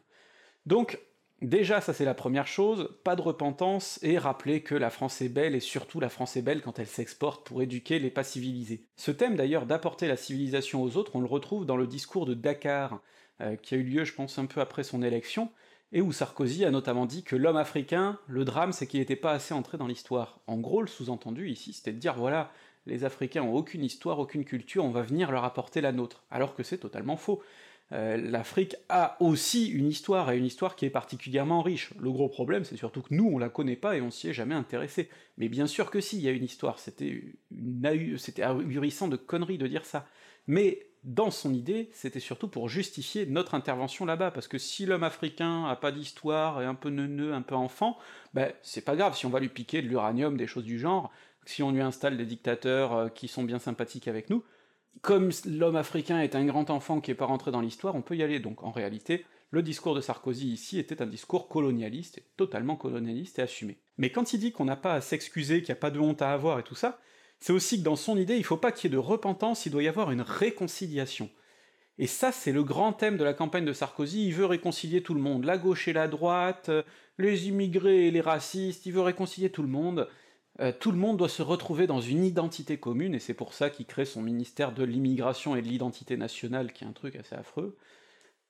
Donc, 0.67 0.99
déjà 1.41 1.81
ça 1.81 1.93
c'est 1.93 2.05
la 2.05 2.13
première 2.13 2.47
chose, 2.47 2.89
pas 3.03 3.15
de 3.15 3.21
repentance, 3.21 3.99
et 4.03 4.17
rappeler 4.17 4.61
que 4.61 4.75
la 4.75 4.89
France 4.89 5.21
est 5.21 5.29
belle, 5.29 5.55
et 5.55 5.59
surtout 5.59 5.99
la 5.99 6.09
France 6.09 6.37
est 6.37 6.41
belle 6.41 6.61
quand 6.61 6.79
elle 6.79 6.87
s'exporte 6.87 7.45
pour 7.45 7.61
éduquer 7.61 7.99
les 7.99 8.09
pas 8.09 8.23
civilisés. 8.23 8.85
Ce 8.95 9.11
thème 9.11 9.35
d'ailleurs 9.35 9.65
d'apporter 9.65 10.07
la 10.07 10.17
civilisation 10.17 10.81
aux 10.81 10.97
autres, 10.97 11.15
on 11.15 11.21
le 11.21 11.27
retrouve 11.27 11.65
dans 11.65 11.77
le 11.77 11.87
discours 11.87 12.25
de 12.25 12.33
Dakar, 12.33 13.01
qui 13.61 13.75
a 13.75 13.77
eu 13.77 13.83
lieu 13.83 14.03
je 14.03 14.13
pense 14.13 14.39
un 14.39 14.45
peu 14.45 14.61
après 14.61 14.83
son 14.83 15.03
élection, 15.03 15.51
et 15.93 16.01
où 16.01 16.11
Sarkozy 16.11 16.65
a 16.65 16.71
notamment 16.71 17.05
dit 17.05 17.23
que 17.23 17.35
l'homme 17.35 17.55
africain, 17.55 18.19
le 18.27 18.43
drame 18.43 18.73
c'est 18.73 18.87
qu'il 18.87 18.99
n'était 18.99 19.15
pas 19.15 19.31
assez 19.31 19.53
entré 19.53 19.77
dans 19.77 19.87
l'histoire. 19.87 20.41
En 20.47 20.57
gros, 20.57 20.81
le 20.81 20.87
sous-entendu 20.87 21.49
ici, 21.49 21.71
c'était 21.71 21.93
de 21.93 21.99
dire 21.99 22.15
voilà, 22.15 22.51
les 22.85 23.03
Africains 23.03 23.43
ont 23.43 23.53
aucune 23.53 23.83
histoire, 23.83 24.19
aucune 24.19 24.43
culture, 24.43 24.83
on 24.83 24.91
va 24.91 25.01
venir 25.01 25.31
leur 25.31 25.43
apporter 25.43 25.81
la 25.81 25.91
nôtre, 25.91 26.23
alors 26.31 26.55
que 26.55 26.63
c'est 26.63 26.77
totalement 26.77 27.17
faux. 27.17 27.41
Euh, 27.93 28.17
L'Afrique 28.17 28.75
a 28.89 29.15
aussi 29.21 29.67
une 29.69 29.87
histoire, 29.87 30.29
et 30.31 30.37
une 30.37 30.45
histoire 30.45 30.75
qui 30.75 30.85
est 30.85 30.89
particulièrement 30.89 31.61
riche. 31.61 31.93
Le 31.99 32.11
gros 32.11 32.29
problème, 32.29 32.65
c'est 32.65 32.77
surtout 32.77 33.01
que 33.01 33.13
nous, 33.13 33.29
on 33.31 33.37
la 33.37 33.49
connaît 33.49 33.75
pas 33.75 33.95
et 33.95 34.01
on 34.01 34.11
s'y 34.11 34.29
est 34.29 34.33
jamais 34.33 34.55
intéressé. 34.55 35.09
Mais 35.37 35.47
bien 35.47 35.67
sûr 35.67 35.89
que 35.89 36.01
si, 36.01 36.17
il 36.17 36.23
y 36.23 36.27
a 36.27 36.31
une 36.31 36.43
histoire, 36.43 36.79
c'était 36.79 37.23
c'était 38.17 38.43
ahurissant 38.43 39.07
de 39.07 39.15
conneries 39.15 39.57
de 39.57 39.67
dire 39.67 39.85
ça. 39.85 40.05
Mais 40.47 40.87
dans 41.03 41.31
son 41.31 41.53
idée, 41.53 41.89
c'était 41.93 42.19
surtout 42.19 42.49
pour 42.49 42.67
justifier 42.67 43.25
notre 43.25 43.55
intervention 43.55 44.05
là-bas, 44.05 44.31
parce 44.31 44.47
que 44.47 44.57
si 44.57 44.85
l'homme 44.85 45.03
africain 45.03 45.65
a 45.65 45.75
pas 45.77 45.91
d'histoire, 45.91 46.61
est 46.61 46.65
un 46.65 46.75
peu 46.75 46.89
neuneux, 46.89 47.33
un 47.33 47.41
peu 47.41 47.55
enfant, 47.55 47.97
ben 48.33 48.51
c'est 48.61 48.83
pas 48.83 48.95
grave 48.95 49.15
si 49.15 49.25
on 49.25 49.29
va 49.29 49.39
lui 49.39 49.49
piquer 49.49 49.81
de 49.81 49.87
l'uranium, 49.87 50.35
des 50.35 50.47
choses 50.47 50.65
du 50.65 50.79
genre, 50.79 51.11
si 51.45 51.63
on 51.63 51.71
lui 51.71 51.81
installe 51.81 52.17
des 52.17 52.25
dictateurs 52.25 52.93
euh, 52.93 53.09
qui 53.09 53.29
sont 53.29 53.43
bien 53.43 53.59
sympathiques 53.59 54.07
avec 54.09 54.29
nous, 54.29 54.43
comme 55.01 55.31
l'homme 55.45 55.75
africain 55.75 56.21
est 56.21 56.35
un 56.35 56.45
grand 56.45 56.69
enfant 56.69 57.01
qui 57.01 57.11
est 57.11 57.15
pas 57.15 57.25
rentré 57.25 57.51
dans 57.51 57.61
l'histoire, 57.61 57.95
on 57.95 58.01
peut 58.01 58.15
y 58.15 58.23
aller, 58.23 58.39
donc 58.39 58.63
en 58.63 58.71
réalité, 58.71 59.25
le 59.51 59.61
discours 59.61 59.95
de 59.95 60.01
Sarkozy 60.01 60.47
ici 60.47 60.79
était 60.79 61.01
un 61.01 61.07
discours 61.07 61.47
colonialiste, 61.47 62.21
totalement 62.35 62.75
colonialiste 62.75 63.39
et 63.39 63.43
assumé. 63.43 63.77
Mais 63.97 64.11
quand 64.11 64.33
il 64.33 64.39
dit 64.39 64.51
qu'on 64.51 64.65
n'a 64.65 64.75
pas 64.75 64.93
à 64.93 65.01
s'excuser, 65.01 65.61
qu'il 65.61 65.73
n'y 65.73 65.77
a 65.77 65.81
pas 65.81 65.91
de 65.91 65.99
honte 65.99 66.21
à 66.21 66.33
avoir 66.33 66.59
et 66.59 66.63
tout 66.63 66.75
ça, 66.75 66.99
c'est 67.39 67.53
aussi 67.53 67.79
que 67.79 67.83
dans 67.83 67.95
son 67.95 68.17
idée, 68.17 68.37
il 68.37 68.43
faut 68.43 68.57
pas 68.57 68.71
qu'il 68.71 68.89
y 68.89 68.93
ait 68.93 68.97
de 68.97 69.01
repentance, 69.01 69.65
il 69.65 69.71
doit 69.71 69.83
y 69.83 69.87
avoir 69.87 70.11
une 70.11 70.21
réconciliation. 70.21 71.29
Et 71.99 72.07
ça, 72.07 72.31
c'est 72.31 72.51
le 72.51 72.63
grand 72.63 72.93
thème 72.93 73.17
de 73.17 73.23
la 73.23 73.33
campagne 73.33 73.65
de 73.65 73.73
Sarkozy, 73.73 74.27
il 74.27 74.33
veut 74.33 74.45
réconcilier 74.45 75.01
tout 75.01 75.13
le 75.13 75.21
monde, 75.21 75.45
la 75.45 75.57
gauche 75.57 75.87
et 75.87 75.93
la 75.93 76.07
droite, 76.07 76.69
les 77.17 77.47
immigrés 77.47 78.07
et 78.07 78.11
les 78.11 78.21
racistes, 78.21 78.85
il 78.85 78.93
veut 78.93 79.01
réconcilier 79.01 79.49
tout 79.49 79.63
le 79.63 79.67
monde, 79.67 80.07
euh, 80.59 80.71
tout 80.77 80.91
le 80.91 80.97
monde 80.97 81.17
doit 81.17 81.29
se 81.29 81.41
retrouver 81.41 81.87
dans 81.87 82.01
une 82.01 82.23
identité 82.23 82.77
commune, 82.77 83.15
et 83.15 83.19
c'est 83.19 83.33
pour 83.33 83.53
ça 83.53 83.69
qu'il 83.69 83.85
crée 83.85 84.05
son 84.05 84.21
ministère 84.21 84.73
de 84.73 84.83
l'immigration 84.83 85.55
et 85.55 85.61
de 85.61 85.67
l'identité 85.67 86.17
nationale, 86.17 86.73
qui 86.73 86.83
est 86.83 86.87
un 86.87 86.93
truc 86.93 87.15
assez 87.15 87.35
affreux. 87.35 87.77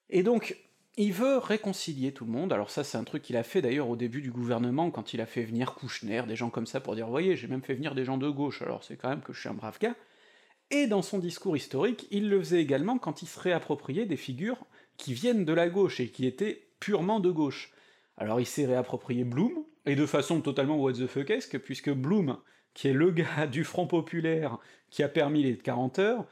Et 0.09 0.23
donc, 0.23 0.57
il 0.95 1.13
veut 1.13 1.37
réconcilier 1.37 2.11
tout 2.11 2.25
le 2.25 2.31
monde, 2.31 2.51
alors 2.51 2.71
ça 2.71 2.83
c'est 2.83 2.97
un 2.97 3.03
truc 3.03 3.21
qu'il 3.21 3.37
a 3.37 3.43
fait 3.43 3.61
d'ailleurs 3.61 3.89
au 3.89 3.95
début 3.95 4.21
du 4.21 4.31
gouvernement, 4.31 4.89
quand 4.89 5.13
il 5.13 5.21
a 5.21 5.25
fait 5.25 5.43
venir 5.43 5.75
Kouchner, 5.75 6.23
des 6.27 6.35
gens 6.35 6.49
comme 6.49 6.65
ça 6.65 6.79
pour 6.79 6.95
dire 6.95 7.07
«voyez, 7.09 7.35
j'ai 7.35 7.47
même 7.47 7.61
fait 7.61 7.75
venir 7.75 7.93
des 7.93 8.03
gens 8.03 8.17
de 8.17 8.29
gauche, 8.29 8.61
alors 8.63 8.83
c'est 8.83 8.95
quand 8.95 9.09
même 9.09 9.21
que 9.21 9.33
je 9.33 9.39
suis 9.39 9.49
un 9.49 9.53
brave 9.53 9.77
gars», 9.79 9.95
et 10.71 10.87
dans 10.87 11.01
son 11.01 11.19
discours 11.19 11.55
historique, 11.55 12.07
il 12.11 12.29
le 12.29 12.39
faisait 12.39 12.61
également 12.61 12.97
quand 12.97 13.21
il 13.21 13.27
se 13.27 13.39
réappropriait 13.39 14.05
des 14.05 14.17
figures 14.17 14.65
qui 14.97 15.13
viennent 15.13 15.45
de 15.45 15.53
la 15.53 15.69
gauche 15.69 15.99
et 15.99 16.09
qui 16.09 16.25
étaient 16.25 16.67
purement 16.79 17.19
de 17.19 17.29
gauche. 17.29 17.71
Alors 18.17 18.39
il 18.39 18.45
s'est 18.45 18.65
réapproprié 18.65 19.23
Bloom, 19.23 19.63
et 19.87 19.95
de 19.95 20.05
façon 20.05 20.41
totalement 20.41 20.77
what 20.77 20.93
the 20.93 21.07
fuckesque, 21.07 21.57
puisque 21.59 21.89
Bloom, 21.89 22.37
qui 22.73 22.89
est 22.89 22.93
le 22.93 23.11
gars 23.11 23.47
du 23.47 23.63
Front 23.63 23.87
Populaire 23.87 24.57
qui 24.89 25.01
a 25.01 25.09
permis 25.09 25.43
les 25.43 25.57
40 25.57 25.99
heures, 25.99 26.25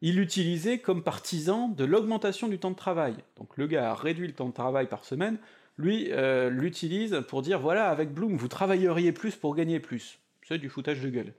il 0.00 0.16
l'utilisait 0.16 0.78
comme 0.78 1.02
partisan 1.02 1.68
de 1.68 1.84
l'augmentation 1.84 2.46
du 2.46 2.58
temps 2.58 2.70
de 2.70 2.76
travail. 2.76 3.16
Donc 3.36 3.56
le 3.56 3.66
gars 3.66 3.90
a 3.90 3.94
réduit 3.94 4.28
le 4.28 4.34
temps 4.34 4.48
de 4.48 4.54
travail 4.54 4.88
par 4.88 5.04
semaine, 5.04 5.38
lui 5.76 6.08
euh, 6.12 6.50
l'utilise 6.50 7.22
pour 7.28 7.42
dire 7.42 7.58
voilà, 7.58 7.88
avec 7.88 8.12
Bloom, 8.12 8.36
vous 8.36 8.48
travailleriez 8.48 9.12
plus 9.12 9.34
pour 9.34 9.54
gagner 9.56 9.80
plus. 9.80 10.18
C'est 10.46 10.58
du 10.58 10.68
foutage 10.68 11.00
de 11.00 11.10
gueule. 11.10 11.34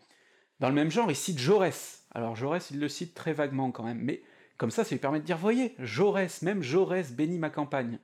Dans 0.59 0.69
le 0.69 0.75
même 0.75 0.91
genre, 0.91 1.09
il 1.09 1.15
cite 1.15 1.39
Jaurès. 1.39 2.05
Alors 2.13 2.35
Jaurès, 2.35 2.69
il 2.71 2.79
le 2.79 2.89
cite 2.89 3.13
très 3.13 3.33
vaguement 3.33 3.71
quand 3.71 3.83
même, 3.83 4.01
mais 4.01 4.21
comme 4.57 4.71
ça, 4.71 4.83
ça 4.83 4.93
lui 4.93 4.99
permet 4.99 5.19
de 5.19 5.25
dire 5.25 5.37
voyez, 5.37 5.73
Jaurès, 5.79 6.41
même 6.41 6.61
Jaurès 6.61 7.13
bénit 7.13 7.37
ma 7.37 7.49
campagne. 7.49 7.99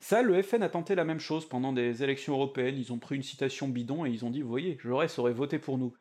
Ça, 0.00 0.22
le 0.22 0.42
FN 0.42 0.62
a 0.62 0.68
tenté 0.70 0.94
la 0.94 1.04
même 1.04 1.20
chose 1.20 1.46
pendant 1.46 1.72
des 1.72 2.02
élections 2.02 2.32
européennes, 2.32 2.76
ils 2.78 2.92
ont 2.92 2.98
pris 2.98 3.16
une 3.16 3.22
citation 3.22 3.68
bidon 3.68 4.06
et 4.06 4.10
ils 4.10 4.24
ont 4.24 4.30
dit, 4.30 4.40
vous 4.40 4.48
voyez, 4.48 4.78
Jaurès 4.80 5.18
aurait 5.18 5.34
voté 5.34 5.58
pour 5.58 5.76
nous. 5.76 5.94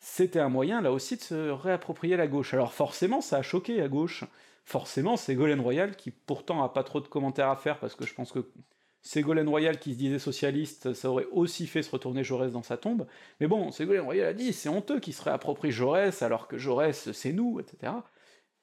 C'était 0.00 0.40
un 0.40 0.48
moyen 0.48 0.82
là 0.82 0.92
aussi 0.92 1.16
de 1.16 1.22
se 1.22 1.50
réapproprier 1.50 2.16
la 2.16 2.26
gauche. 2.26 2.52
Alors 2.52 2.74
forcément 2.74 3.20
ça 3.22 3.38
a 3.38 3.42
choqué 3.42 3.80
à 3.80 3.88
gauche, 3.88 4.24
forcément 4.64 5.16
Ségolène 5.16 5.60
Royal, 5.60 5.96
qui 5.96 6.10
pourtant 6.10 6.62
a 6.62 6.68
pas 6.68 6.84
trop 6.84 7.00
de 7.00 7.08
commentaires 7.08 7.48
à 7.48 7.56
faire, 7.56 7.78
parce 7.78 7.94
que 7.94 8.04
je 8.06 8.14
pense 8.14 8.30
que 8.30 8.50
Ségolène 9.02 9.48
Royal 9.48 9.78
qui 9.78 9.94
se 9.94 9.98
disait 9.98 10.18
socialiste, 10.18 10.92
ça 10.92 11.10
aurait 11.10 11.26
aussi 11.32 11.66
fait 11.66 11.82
se 11.82 11.90
retourner 11.90 12.22
Jaurès 12.22 12.52
dans 12.52 12.62
sa 12.62 12.76
tombe, 12.76 13.06
mais 13.40 13.46
bon, 13.46 13.70
Ségolène 13.70 14.04
Royal 14.04 14.26
a 14.28 14.34
dit 14.34 14.52
c'est 14.52 14.68
honteux 14.68 15.00
qu'il 15.00 15.14
se 15.14 15.22
réapproprie 15.22 15.70
Jaurès 15.70 16.22
alors 16.22 16.48
que 16.48 16.58
Jaurès 16.58 17.12
c'est 17.12 17.32
nous, 17.32 17.60
etc. 17.60 17.92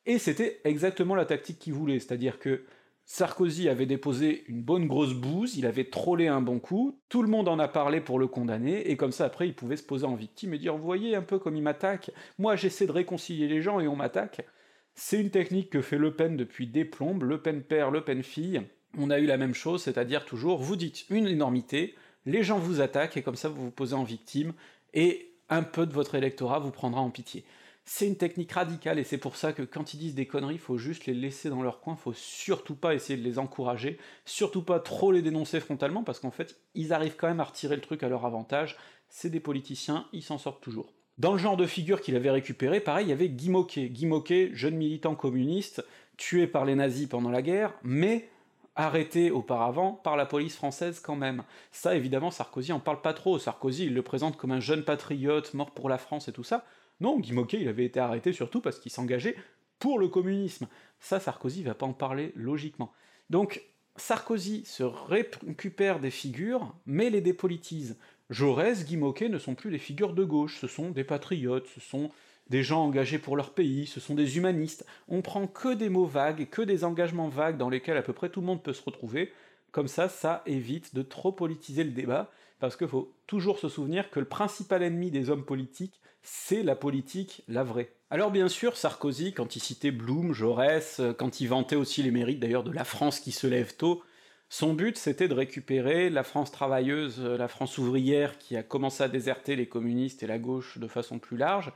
Et 0.06 0.20
c'était 0.20 0.62
exactement 0.64 1.16
la 1.16 1.26
tactique 1.26 1.58
qu'il 1.60 1.74
voulait, 1.74 2.00
c'est-à-dire 2.00 2.38
que 2.38 2.66
Sarkozy 3.06 3.68
avait 3.68 3.86
déposé 3.86 4.46
une 4.48 4.62
bonne 4.62 4.88
grosse 4.88 5.14
bouse, 5.14 5.58
il 5.58 5.66
avait 5.66 5.90
trollé 5.90 6.28
un 6.28 6.42
bon 6.42 6.60
coup, 6.60 7.00
tout 7.10 7.22
le 7.22 7.28
monde 7.28 7.50
en 7.50 7.60
a 7.60 7.68
parlé 7.68 8.00
pour 8.00 8.20
le 8.20 8.28
condamner, 8.28 8.90
et 8.90 8.96
comme 8.96 9.12
ça 9.12 9.26
après 9.26 9.48
il 9.48 9.54
pouvait 9.54 9.76
se 9.76 9.84
poser 9.84 10.06
en 10.06 10.16
victime 10.16 10.54
et 10.54 10.58
dire 10.58 10.76
«Vous 10.78 10.84
voyez 10.84 11.16
un 11.16 11.22
peu 11.22 11.38
comme 11.38 11.58
il 11.58 11.64
m'attaque, 11.64 12.12
moi 12.38 12.56
j'essaie 12.56 12.88
de 12.88 12.92
réconcilier 12.92 13.48
les 13.48 13.62
gens 13.62 13.80
et 13.80 13.88
on 13.88 13.96
m'attaque». 13.96 14.46
C'est 14.94 15.20
une 15.20 15.30
technique 15.30 15.70
que 15.70 15.82
fait 15.82 15.98
Le 15.98 16.16
Pen 16.16 16.38
depuis 16.38 16.68
des 16.68 16.86
plombes, 16.86 17.24
Le 17.24 17.42
Pen 17.42 17.64
père, 17.64 17.92
Le 17.92 18.02
Pen 18.02 18.24
fille. 18.24 18.62
On 18.98 19.10
a 19.10 19.20
eu 19.20 19.26
la 19.26 19.38
même 19.38 19.54
chose, 19.54 19.82
c'est-à-dire 19.82 20.26
toujours, 20.26 20.62
vous 20.62 20.76
dites 20.76 21.06
une 21.10 21.28
énormité, 21.28 21.96
les 22.26 22.44
gens 22.44 22.60
vous 22.60 22.82
attaquent, 22.82 23.18
et 23.18 23.24
comme 23.24 23.38
ça 23.38 23.50
vous 23.50 23.64
vous 23.64 23.72
posez 23.72 23.96
en 23.96 24.04
victime, 24.04 24.54
et 24.94 25.34
un 25.50 25.64
peu 25.64 25.86
de 25.86 25.94
votre 25.94 26.16
électorat 26.16 26.60
vous 26.60 26.72
prendra 26.72 27.02
en 27.02 27.10
pitié. 27.10 27.46
C'est 27.84 28.08
une 28.08 28.18
technique 28.18 28.52
radicale, 28.52 29.00
et 29.00 29.04
c'est 29.04 29.18
pour 29.18 29.36
ça 29.36 29.54
que 29.54 29.64
quand 29.64 29.94
ils 29.94 29.98
disent 29.98 30.16
des 30.16 30.28
conneries, 30.28 30.60
faut 30.60 30.78
juste 30.78 31.08
les 31.08 31.14
laisser 31.14 31.50
dans 31.50 31.64
leur 31.64 31.82
coin, 31.82 31.96
faut 31.96 32.14
surtout 32.14 32.76
pas 32.76 32.94
essayer 32.94 33.18
de 33.18 33.24
les 33.24 33.40
encourager, 33.40 33.98
surtout 34.26 34.64
pas 34.64 34.80
trop 34.80 35.12
les 35.12 35.22
dénoncer 35.22 35.60
frontalement, 35.60 36.04
parce 36.04 36.20
qu'en 36.20 36.32
fait, 36.32 36.60
ils 36.76 36.94
arrivent 36.94 37.16
quand 37.18 37.28
même 37.28 37.40
à 37.40 37.46
retirer 37.46 37.76
le 37.76 37.82
truc 37.82 38.04
à 38.04 38.10
leur 38.10 38.26
avantage, 38.26 38.78
c'est 39.10 39.30
des 39.30 39.40
politiciens, 39.40 40.08
ils 40.14 40.24
s'en 40.24 40.38
sortent 40.38 40.64
toujours. 40.64 40.94
Dans 41.18 41.34
le 41.34 41.38
genre 41.38 41.58
de 41.58 41.66
figure 41.66 42.02
qu'il 42.02 42.16
avait 42.16 42.32
récupéré, 42.32 42.80
pareil, 42.80 43.08
il 43.08 43.10
y 43.10 43.14
avait 43.14 43.30
Guy 43.30 43.50
Moquet. 43.50 43.90
Guy 43.90 44.06
Moquet, 44.06 44.50
jeune 44.54 44.76
militant 44.76 45.14
communiste, 45.14 45.86
tué 46.18 46.48
par 46.48 46.66
les 46.66 46.76
nazis 46.76 47.08
pendant 47.08 47.30
la 47.30 47.42
guerre, 47.42 47.74
mais 47.84 48.30
arrêté 48.76 49.32
auparavant 49.32 49.92
par 49.92 50.16
la 50.16 50.26
police 50.26 50.56
française 50.56 51.00
quand 51.00 51.16
même. 51.16 51.44
Ça, 51.72 51.96
évidemment, 51.96 52.32
Sarkozy 52.32 52.72
en 52.72 52.80
parle 52.80 53.02
pas 53.02 53.14
trop. 53.14 53.38
Sarkozy, 53.38 53.86
il 53.86 53.94
le 53.94 54.02
présente 54.02 54.38
comme 54.38 54.52
un 54.52 54.60
jeune 54.60 54.84
patriote, 54.84 55.54
mort 55.54 55.72
pour 55.72 55.90
la 55.90 55.98
France 55.98 56.28
et 56.28 56.32
tout 56.32 56.44
ça. 56.44 56.66
Non, 57.02 57.20
Guy 57.20 57.34
Moquet, 57.34 57.60
il 57.60 57.68
avait 57.68 57.86
été 57.86 58.00
arrêté 58.00 58.32
surtout 58.32 58.62
parce 58.62 58.80
qu'il 58.80 58.92
s'engageait 58.92 59.36
pour 59.80 60.00
le 60.00 60.08
communisme. 60.08 60.68
Ça, 61.00 61.20
Sarkozy 61.20 61.64
va 61.64 61.74
pas 61.74 61.88
en 61.88 61.94
parler 61.94 62.32
logiquement. 62.36 62.94
Donc, 63.30 63.64
Sarkozy 63.96 64.64
se 64.66 64.84
récupère 64.84 66.00
des 66.00 66.12
figures, 66.12 66.74
mais 66.86 67.10
les 67.10 67.22
dépolitise. 67.22 67.98
Jaurès, 68.30 68.86
Guy 68.86 68.98
ne 68.98 69.40
sont 69.40 69.56
plus 69.56 69.72
des 69.72 69.80
figures 69.80 70.14
de 70.14 70.24
gauche, 70.24 70.60
ce 70.62 70.68
sont 70.68 70.92
des 70.92 71.04
patriotes, 71.04 71.68
ce 71.74 71.82
sont 71.82 72.12
des 72.50 72.64
gens 72.64 72.84
engagés 72.84 73.20
pour 73.20 73.36
leur 73.36 73.54
pays, 73.54 73.88
ce 73.88 74.00
sont 74.00 74.14
des 74.14 74.38
humanistes. 74.38 74.86
On 75.08 75.22
prend 75.22 75.48
que 75.48 75.74
des 75.74 75.90
mots 75.90 76.06
vagues, 76.06 76.50
que 76.50 76.62
des 76.62 76.84
engagements 76.84 77.30
vagues 77.30 77.58
dans 77.58 77.70
lesquels 77.70 77.98
à 77.98 78.04
peu 78.04 78.14
près 78.14 78.30
tout 78.30 78.42
le 78.42 78.46
monde 78.46 78.62
peut 78.62 78.74
se 78.74 78.84
retrouver. 78.84 79.34
Comme 79.72 79.88
ça, 79.88 80.08
ça 80.08 80.44
évite 80.46 80.94
de 80.94 81.02
trop 81.02 81.32
politiser 81.32 81.84
le 81.84 81.92
débat, 81.92 82.30
parce 82.60 82.76
qu'il 82.76 82.88
faut 82.88 83.12
toujours 83.26 83.58
se 83.58 83.70
souvenir 83.70 84.12
que 84.12 84.20
le 84.20 84.28
principal 84.28 84.84
ennemi 84.84 85.10
des 85.10 85.30
hommes 85.30 85.46
politiques, 85.46 86.00
c'est 86.24 86.64
la 86.64 86.76
politique, 86.76 87.44
la 87.48 87.64
vraie. 87.64 87.94
Alors 88.10 88.32
bien 88.32 88.50
sûr, 88.50 88.78
Sarkozy, 88.78 89.34
quand 89.34 89.56
il 89.56 89.62
citait 89.62 89.92
Blum, 89.92 90.34
Jaurès, 90.34 91.00
euh, 91.00 91.14
quand 91.14 91.40
il 91.40 91.48
vantait 91.48 91.76
aussi 91.76 92.04
les 92.04 92.12
mérites 92.12 92.40
d'ailleurs 92.40 92.64
de 92.64 92.72
la 92.72 92.84
France 92.84 93.20
qui 93.20 93.32
se 93.32 93.48
lève 93.48 93.76
tôt, 93.76 94.04
son 94.50 94.74
but 94.74 94.98
c'était 94.98 95.30
de 95.30 95.34
récupérer 95.34 96.10
la 96.10 96.24
France 96.24 96.52
travailleuse, 96.52 97.22
euh, 97.22 97.38
la 97.38 97.48
France 97.48 97.78
ouvrière 97.78 98.38
qui 98.38 98.58
a 98.58 98.64
commencé 98.64 99.02
à 99.02 99.08
déserter 99.08 99.56
les 99.56 99.68
communistes 99.68 100.24
et 100.24 100.28
la 100.28 100.40
gauche 100.40 100.78
de 100.78 100.88
façon 100.88 101.20
plus 101.20 101.38
large, 101.38 101.72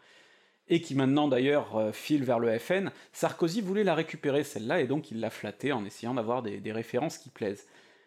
et 0.67 0.81
qui 0.81 0.95
maintenant 0.95 1.27
d'ailleurs 1.27 1.77
euh, 1.77 1.91
file 1.91 2.25
vers 2.25 2.39
le 2.39 2.57
FN, 2.59 2.91
Sarkozy 3.13 3.61
voulait 3.61 3.83
la 3.83 3.95
récupérer 3.95 4.43
celle-là, 4.43 4.81
et 4.81 4.87
donc 4.87 5.11
il 5.11 5.19
l'a 5.19 5.29
flattée 5.29 5.71
en 5.71 5.85
essayant 5.85 6.15
d'avoir 6.15 6.41
des, 6.43 6.71
références 6.71 7.17
qui 7.17 7.29
plaisent. 7.29 7.65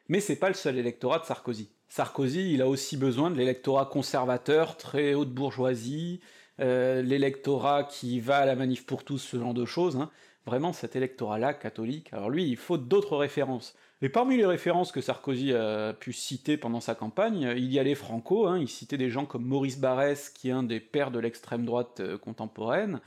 Mais 0.09 0.21
c'est 0.21 0.37
pas 0.37 0.49
le 0.49 0.55
seul 0.55 0.77
électorat 0.77 1.19
de 1.19 1.25
Sarkozy. 1.25 1.71
Sarkozy, 1.89 2.53
il 2.53 2.63
a 2.63 2.69
aussi 2.69 2.97
besoin 2.97 3.31
de 3.31 3.37
l'électorat 3.37 3.87
conservateur, 3.87 4.77
très 4.77 5.15
haute 5.15 5.31
bourgeoisie, 5.31 6.21
euh, 6.61 7.03
l'électorat 7.03 7.85
qui 7.85 8.21
va 8.21 8.39
à 8.39 8.47
la 8.47 8.57
manif 8.57 8.85
pour 8.85 9.05
tous, 9.05 9.19
ce 9.19 9.39
genre 9.39 9.55
de 9.55 9.65
choses, 9.65 9.97
hein. 9.97 10.11
vraiment 10.45 10.73
cet 10.73 10.97
électorat-là, 10.97 11.55
catholique. 11.55 12.13
Alors 12.13 12.31
lui, 12.31 12.49
il 12.49 12.57
faut 12.57 12.79
d'autres 12.79 13.17
références. 13.17 13.75
Et 14.03 14.09
parmi 14.09 14.37
les 14.37 14.47
références 14.47 14.93
que 14.93 15.01
Sarkozy 15.01 15.53
a 15.55 15.93
pu 15.93 16.13
citer 16.13 16.57
pendant 16.57 16.81
sa 16.81 16.95
campagne, 16.95 17.53
il 17.57 17.73
y 17.73 17.79
a 17.79 17.83
les 17.83 17.95
Franco, 17.95 18.47
hein, 18.47 18.59
il 18.59 18.69
citait 18.69 18.99
des 18.99 19.11
gens 19.11 19.25
comme 19.25 19.45
Maurice 19.45 19.79
Barrès, 19.79 20.31
qui 20.31 20.51
est 20.51 20.53
un 20.53 20.63
des 20.63 20.81
pères 20.81 21.11
de 21.11 21.19
l'extrême 21.19 21.65
droite 21.65 22.01
euh, 22.01 22.19
contemporaine, 22.19 23.01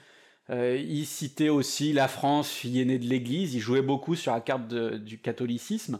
euh, 0.49 0.75
il 0.77 1.05
citait 1.05 1.49
aussi 1.49 1.93
la 1.93 2.07
France, 2.07 2.49
fille 2.49 2.81
aînée 2.81 2.99
de 2.99 3.05
l'Église, 3.05 3.53
il 3.53 3.59
jouait 3.59 3.81
beaucoup 3.81 4.15
sur 4.15 4.33
la 4.33 4.41
carte 4.41 4.73
du 4.73 5.19
catholicisme. 5.19 5.99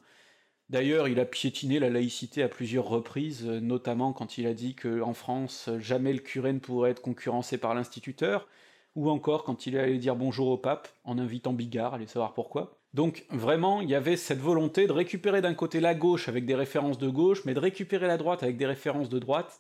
D'ailleurs, 0.72 1.10
il 1.10 1.20
a 1.20 1.26
piétiné 1.26 1.80
la 1.80 1.90
laïcité 1.90 2.42
à 2.44 2.48
plusieurs 2.48 2.86
reprises, 2.88 3.46
euh, 3.46 3.60
notamment 3.60 4.14
quand 4.14 4.38
il 4.38 4.48
a 4.48 4.54
dit 4.54 4.74
qu'en 4.74 5.14
France, 5.14 5.70
jamais 5.80 6.14
le 6.14 6.20
curé 6.20 6.54
ne 6.54 6.60
pourrait 6.60 6.92
être 6.92 7.02
concurrencé 7.02 7.58
par 7.58 7.76
l'instituteur, 7.76 8.48
ou 8.96 9.10
encore 9.10 9.44
quand 9.44 9.68
il 9.68 9.76
est 9.76 9.80
allé 9.80 9.98
dire 9.98 10.16
bonjour 10.16 10.48
au 10.48 10.58
pape, 10.58 10.88
en 11.04 11.18
invitant 11.18 11.52
Bigard, 11.52 11.96
allez 11.96 12.08
savoir 12.08 12.34
pourquoi. 12.34 12.80
Donc 12.94 13.26
vraiment, 13.30 13.82
il 13.82 13.90
y 13.90 13.96
avait 13.96 14.16
cette 14.16 14.40
volonté 14.40 14.88
de 14.88 14.94
récupérer 14.94 15.42
d'un 15.42 15.56
côté 15.56 15.82
la 15.82 15.94
gauche 15.94 16.30
avec 16.30 16.46
des 16.46 16.56
références 16.56 16.98
de 16.98 17.10
gauche, 17.10 17.44
mais 17.44 17.54
de 17.54 17.60
récupérer 17.60 18.08
la 18.08 18.16
droite 18.16 18.42
avec 18.42 18.56
des 18.56 18.66
références 18.66 19.10
de 19.10 19.20
droite. 19.20 19.60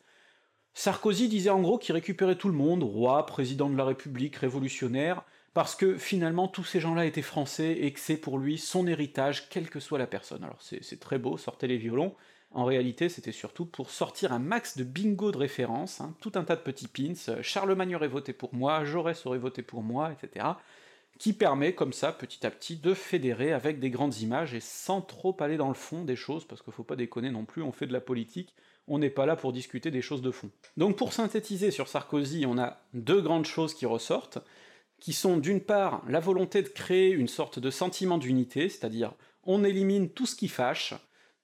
Sarkozy 0.73 1.27
disait 1.27 1.49
en 1.49 1.59
gros 1.59 1.77
qu'il 1.77 1.93
récupérait 1.93 2.37
tout 2.37 2.47
le 2.47 2.53
monde, 2.53 2.83
roi, 2.83 3.25
président 3.25 3.69
de 3.69 3.75
la 3.75 3.83
République, 3.83 4.37
révolutionnaire, 4.37 5.25
parce 5.53 5.75
que 5.75 5.97
finalement 5.97 6.47
tous 6.47 6.63
ces 6.63 6.79
gens-là 6.79 7.05
étaient 7.05 7.21
français 7.21 7.71
et 7.71 7.91
que 7.91 7.99
c'est 7.99 8.17
pour 8.17 8.37
lui 8.37 8.57
son 8.57 8.87
héritage, 8.87 9.49
quelle 9.49 9.69
que 9.69 9.79
soit 9.79 9.99
la 9.99 10.07
personne. 10.07 10.43
Alors 10.43 10.61
c'est 10.61 10.99
très 10.99 11.17
beau, 11.17 11.37
sortez 11.37 11.67
les 11.67 11.77
violons. 11.77 12.15
En 12.53 12.65
réalité, 12.65 13.07
c'était 13.07 13.31
surtout 13.31 13.65
pour 13.65 13.91
sortir 13.91 14.33
un 14.33 14.39
max 14.39 14.77
de 14.77 14.83
bingo 14.83 15.31
de 15.31 15.37
références, 15.37 16.01
hein, 16.01 16.13
tout 16.19 16.33
un 16.35 16.43
tas 16.43 16.57
de 16.57 16.61
petits 16.61 16.89
pins, 16.89 17.41
Charlemagne 17.41 17.95
aurait 17.95 18.09
voté 18.09 18.33
pour 18.33 18.53
moi, 18.53 18.83
Jaurès 18.83 19.25
aurait 19.25 19.37
voté 19.37 19.61
pour 19.61 19.83
moi, 19.83 20.11
etc 20.11 20.45
qui 21.21 21.33
permet 21.33 21.75
comme 21.75 21.93
ça, 21.93 22.11
petit 22.11 22.47
à 22.47 22.49
petit, 22.49 22.77
de 22.77 22.95
fédérer 22.95 23.53
avec 23.53 23.79
des 23.79 23.91
grandes 23.91 24.17
images 24.21 24.55
et 24.55 24.59
sans 24.59 25.01
trop 25.01 25.37
aller 25.39 25.55
dans 25.55 25.67
le 25.67 25.75
fond 25.75 26.03
des 26.03 26.15
choses, 26.15 26.45
parce 26.45 26.63
qu'il 26.63 26.73
faut 26.73 26.83
pas 26.83 26.95
déconner 26.95 27.29
non 27.29 27.45
plus, 27.45 27.61
on 27.61 27.71
fait 27.71 27.85
de 27.85 27.93
la 27.93 28.01
politique, 28.01 28.55
on 28.87 28.97
n'est 28.97 29.11
pas 29.11 29.27
là 29.27 29.35
pour 29.35 29.53
discuter 29.53 29.91
des 29.91 30.01
choses 30.01 30.23
de 30.23 30.31
fond. 30.31 30.49
Donc 30.77 30.97
pour 30.97 31.13
synthétiser 31.13 31.69
sur 31.69 31.87
Sarkozy, 31.87 32.47
on 32.47 32.57
a 32.57 32.81
deux 32.95 33.21
grandes 33.21 33.45
choses 33.45 33.75
qui 33.75 33.85
ressortent, 33.85 34.39
qui 35.01 35.11
sont 35.11 35.37
d'une 35.37 35.59
part 35.59 36.03
la 36.07 36.21
volonté 36.21 36.61
de 36.61 36.69
créer 36.69 37.09
une 37.09 37.27
sorte 37.27 37.59
de 37.59 37.71
sentiment 37.71 38.17
d'unité, 38.17 38.69
c'est-à-dire 38.69 39.13
on 39.43 39.65
élimine 39.65 40.09
tout 40.09 40.27
ce 40.27 40.35
qui 40.35 40.47
fâche, 40.47 40.93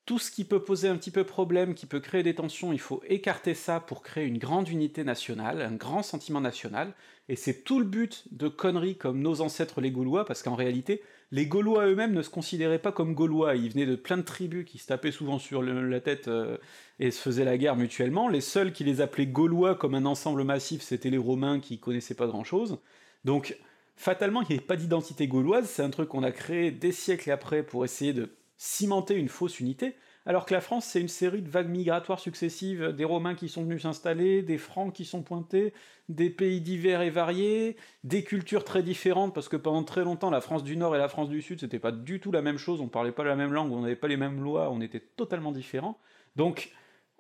tout 0.05 0.19
ce 0.19 0.31
qui 0.31 0.45
peut 0.45 0.63
poser 0.63 0.87
un 0.87 0.95
petit 0.95 1.11
peu 1.11 1.25
problème, 1.25 1.73
qui 1.73 1.87
peut 1.87 1.99
créer 1.99 2.23
des 2.23 2.35
tensions, 2.35 2.71
il 2.71 2.79
faut 2.79 3.01
écarter 3.09 3.55
ça 3.55 3.81
pour 3.81 4.03
créer 4.03 4.25
une 4.25 4.37
grande 4.37 4.69
unité 4.69 5.03
nationale, 5.03 5.61
un 5.61 5.73
grand 5.73 6.03
sentiment 6.03 6.39
national, 6.39 6.93
et 7.29 7.35
c'est 7.35 7.63
tout 7.63 7.79
le 7.79 7.85
but 7.85 8.23
de 8.31 8.47
conneries 8.47 8.95
comme 8.95 9.19
nos 9.19 9.41
ancêtres 9.41 9.81
les 9.81 9.91
Gaulois, 9.91 10.23
parce 10.23 10.43
qu'en 10.43 10.55
réalité, 10.55 11.01
les 11.31 11.47
Gaulois 11.47 11.87
eux-mêmes 11.87 12.13
ne 12.13 12.21
se 12.21 12.29
considéraient 12.29 12.79
pas 12.79 12.93
comme 12.93 13.15
Gaulois, 13.15 13.55
ils 13.55 13.71
venaient 13.71 13.87
de 13.87 13.97
plein 13.97 14.17
de 14.17 14.21
tribus 14.21 14.65
qui 14.65 14.77
se 14.77 14.87
tapaient 14.87 15.11
souvent 15.11 15.39
sur 15.39 15.61
la 15.61 15.99
tête 15.99 16.29
euh, 16.29 16.57
et 16.99 17.11
se 17.11 17.19
faisaient 17.19 17.43
la 17.43 17.57
guerre 17.57 17.75
mutuellement, 17.75 18.29
les 18.29 18.39
seuls 18.39 18.71
qui 18.71 18.83
les 18.83 19.01
appelaient 19.01 19.25
Gaulois 19.25 19.75
comme 19.75 19.95
un 19.95 20.05
ensemble 20.05 20.43
massif, 20.43 20.83
c'était 20.83 21.09
les 21.09 21.17
Romains 21.17 21.59
qui 21.59 21.79
connaissaient 21.79 22.13
pas 22.13 22.27
grand-chose, 22.27 22.79
donc 23.25 23.57
fatalement 23.95 24.41
il 24.41 24.47
n'y 24.49 24.55
avait 24.57 24.65
pas 24.65 24.75
d'identité 24.75 25.27
gauloise, 25.27 25.69
c'est 25.69 25.83
un 25.83 25.89
truc 25.89 26.09
qu'on 26.09 26.23
a 26.23 26.31
créé 26.31 26.71
des 26.71 26.91
siècles 26.91 27.31
après 27.31 27.63
pour 27.63 27.85
essayer 27.85 28.13
de 28.13 28.35
cimenter 28.57 29.15
une 29.15 29.29
fausse 29.29 29.59
unité, 29.59 29.95
alors 30.27 30.45
que 30.45 30.53
la 30.53 30.59
France, 30.59 30.85
c'est 30.85 30.99
une 30.99 31.07
série 31.07 31.41
de 31.41 31.49
vagues 31.49 31.69
migratoires 31.69 32.19
successives, 32.19 32.91
des 32.91 33.05
Romains 33.05 33.33
qui 33.33 33.47
sont 33.47 33.63
venus 33.63 33.83
s'installer, 33.83 34.41
des 34.41 34.57
Francs 34.57 34.93
qui 34.93 35.05
sont 35.05 35.21
pointés, 35.21 35.73
des 36.09 36.29
pays 36.29 36.59
divers 36.59 37.01
et 37.01 37.09
variés, 37.09 37.77
des 38.03 38.25
cultures 38.25 38.65
très 38.65 38.83
différentes, 38.83 39.33
parce 39.33 39.47
que 39.47 39.55
pendant 39.55 39.83
très 39.83 40.03
longtemps, 40.03 40.29
la 40.29 40.41
France 40.41 40.65
du 40.65 40.75
Nord 40.75 40.93
et 40.97 40.99
la 40.99 41.07
France 41.07 41.29
du 41.29 41.41
Sud, 41.41 41.61
c'était 41.61 41.79
pas 41.79 41.93
du 41.93 42.19
tout 42.19 42.33
la 42.33 42.41
même 42.41 42.57
chose, 42.57 42.81
on 42.81 42.89
parlait 42.89 43.13
pas 43.13 43.23
la 43.23 43.37
même 43.37 43.53
langue, 43.53 43.71
on 43.71 43.79
n'avait 43.79 43.95
pas 43.95 44.09
les 44.09 44.17
mêmes 44.17 44.43
lois, 44.43 44.69
on 44.69 44.81
était 44.81 44.99
totalement 44.99 45.53
différents. 45.53 45.97
Donc, 46.35 46.73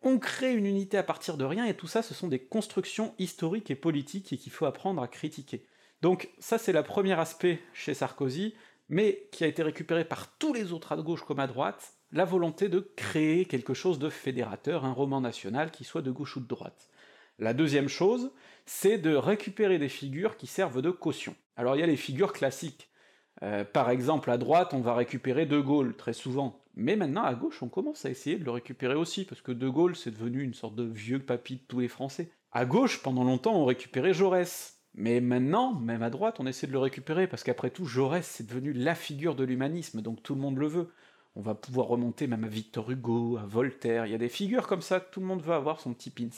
on 0.03 0.19
crée 0.19 0.53
une 0.53 0.65
unité 0.65 0.97
à 0.97 1.03
partir 1.03 1.37
de 1.37 1.45
rien, 1.45 1.63
et 1.63 1.75
tout 1.75 1.87
ça, 1.87 2.01
ce 2.01 2.13
sont 2.13 2.27
des 2.27 2.39
constructions 2.39 3.13
historiques 3.19 3.71
et 3.71 3.75
politiques 3.75 4.33
et 4.33 4.37
qu'il 4.37 4.51
faut 4.51 4.65
apprendre 4.65 5.01
à 5.01 5.07
critiquer. 5.07 5.65
Donc 6.01 6.29
ça, 6.39 6.57
c'est 6.57 6.73
le 6.73 6.83
premier 6.83 7.19
aspect 7.19 7.59
chez 7.73 7.93
Sarkozy, 7.93 8.53
mais 8.89 9.27
qui 9.31 9.43
a 9.43 9.47
été 9.47 9.63
récupéré 9.63 10.05
par 10.05 10.37
tous 10.37 10.53
les 10.53 10.71
autres 10.73 10.91
à 10.91 10.97
gauche 10.97 11.23
comme 11.23 11.39
à 11.39 11.47
droite, 11.47 11.93
la 12.11 12.25
volonté 12.25 12.69
de 12.69 12.79
créer 12.95 13.45
quelque 13.45 13.73
chose 13.73 13.99
de 13.99 14.09
fédérateur, 14.09 14.85
un 14.85 14.93
roman 14.93 15.21
national 15.21 15.71
qui 15.71 15.83
soit 15.83 16.01
de 16.01 16.11
gauche 16.11 16.37
ou 16.37 16.39
de 16.39 16.47
droite. 16.47 16.89
La 17.39 17.53
deuxième 17.53 17.89
chose, 17.89 18.31
c'est 18.65 18.97
de 18.97 19.13
récupérer 19.15 19.77
des 19.77 19.89
figures 19.89 20.37
qui 20.37 20.47
servent 20.47 20.81
de 20.81 20.89
caution. 20.89 21.35
Alors 21.55 21.75
il 21.75 21.79
y 21.79 21.83
a 21.83 21.87
les 21.87 21.97
figures 21.97 22.33
classiques. 22.33 22.89
Euh, 23.43 23.63
par 23.63 23.89
exemple, 23.89 24.31
à 24.31 24.37
droite, 24.37 24.73
on 24.73 24.81
va 24.81 24.95
récupérer 24.95 25.45
De 25.45 25.59
Gaulle, 25.59 25.95
très 25.95 26.13
souvent. 26.13 26.63
Mais 26.75 26.95
maintenant, 26.95 27.23
à 27.23 27.35
gauche, 27.35 27.61
on 27.61 27.69
commence 27.69 28.05
à 28.05 28.09
essayer 28.09 28.37
de 28.37 28.45
le 28.45 28.51
récupérer 28.51 28.95
aussi, 28.95 29.25
parce 29.25 29.41
que 29.41 29.51
De 29.51 29.69
Gaulle, 29.69 29.95
c'est 29.95 30.11
devenu 30.11 30.41
une 30.41 30.55
sorte 30.55 30.75
de 30.75 30.83
vieux 30.83 31.19
papy 31.19 31.55
de 31.57 31.61
tous 31.67 31.79
les 31.79 31.87
Français. 31.87 32.31
À 32.51 32.65
gauche, 32.65 33.03
pendant 33.03 33.23
longtemps, 33.23 33.55
on 33.55 33.65
récupérait 33.65 34.13
Jaurès. 34.13 34.76
Mais 34.99 35.21
maintenant, 35.21 35.75
même 35.75 36.01
à 36.01 36.09
droite, 36.09 36.39
on 36.39 36.47
essaie 36.47 36.65
de 36.65 36.71
le 36.71 36.79
récupérer, 36.79 37.27
parce 37.27 37.43
qu'après 37.43 37.69
tout, 37.69 37.85
Jaurès, 37.85 38.25
c'est 38.25 38.47
devenu 38.47 38.73
la 38.73 38.95
figure 38.95 39.35
de 39.35 39.43
l'humanisme, 39.43 40.01
donc 40.01 40.23
tout 40.23 40.33
le 40.33 40.41
monde 40.41 40.57
le 40.57 40.67
veut. 40.67 40.91
On 41.35 41.41
va 41.41 41.53
pouvoir 41.53 41.85
remonter 41.85 42.25
même 42.25 42.43
à 42.43 42.47
Victor 42.47 42.89
Hugo, 42.89 43.37
à 43.37 43.45
Voltaire, 43.45 44.07
il 44.07 44.11
y 44.11 44.15
a 44.15 44.17
des 44.17 44.27
figures 44.27 44.65
comme 44.65 44.81
ça, 44.81 44.99
tout 44.99 45.19
le 45.19 45.27
monde 45.27 45.43
veut 45.43 45.53
avoir 45.53 45.79
son 45.79 45.93
petit 45.93 46.09
pins. 46.09 46.29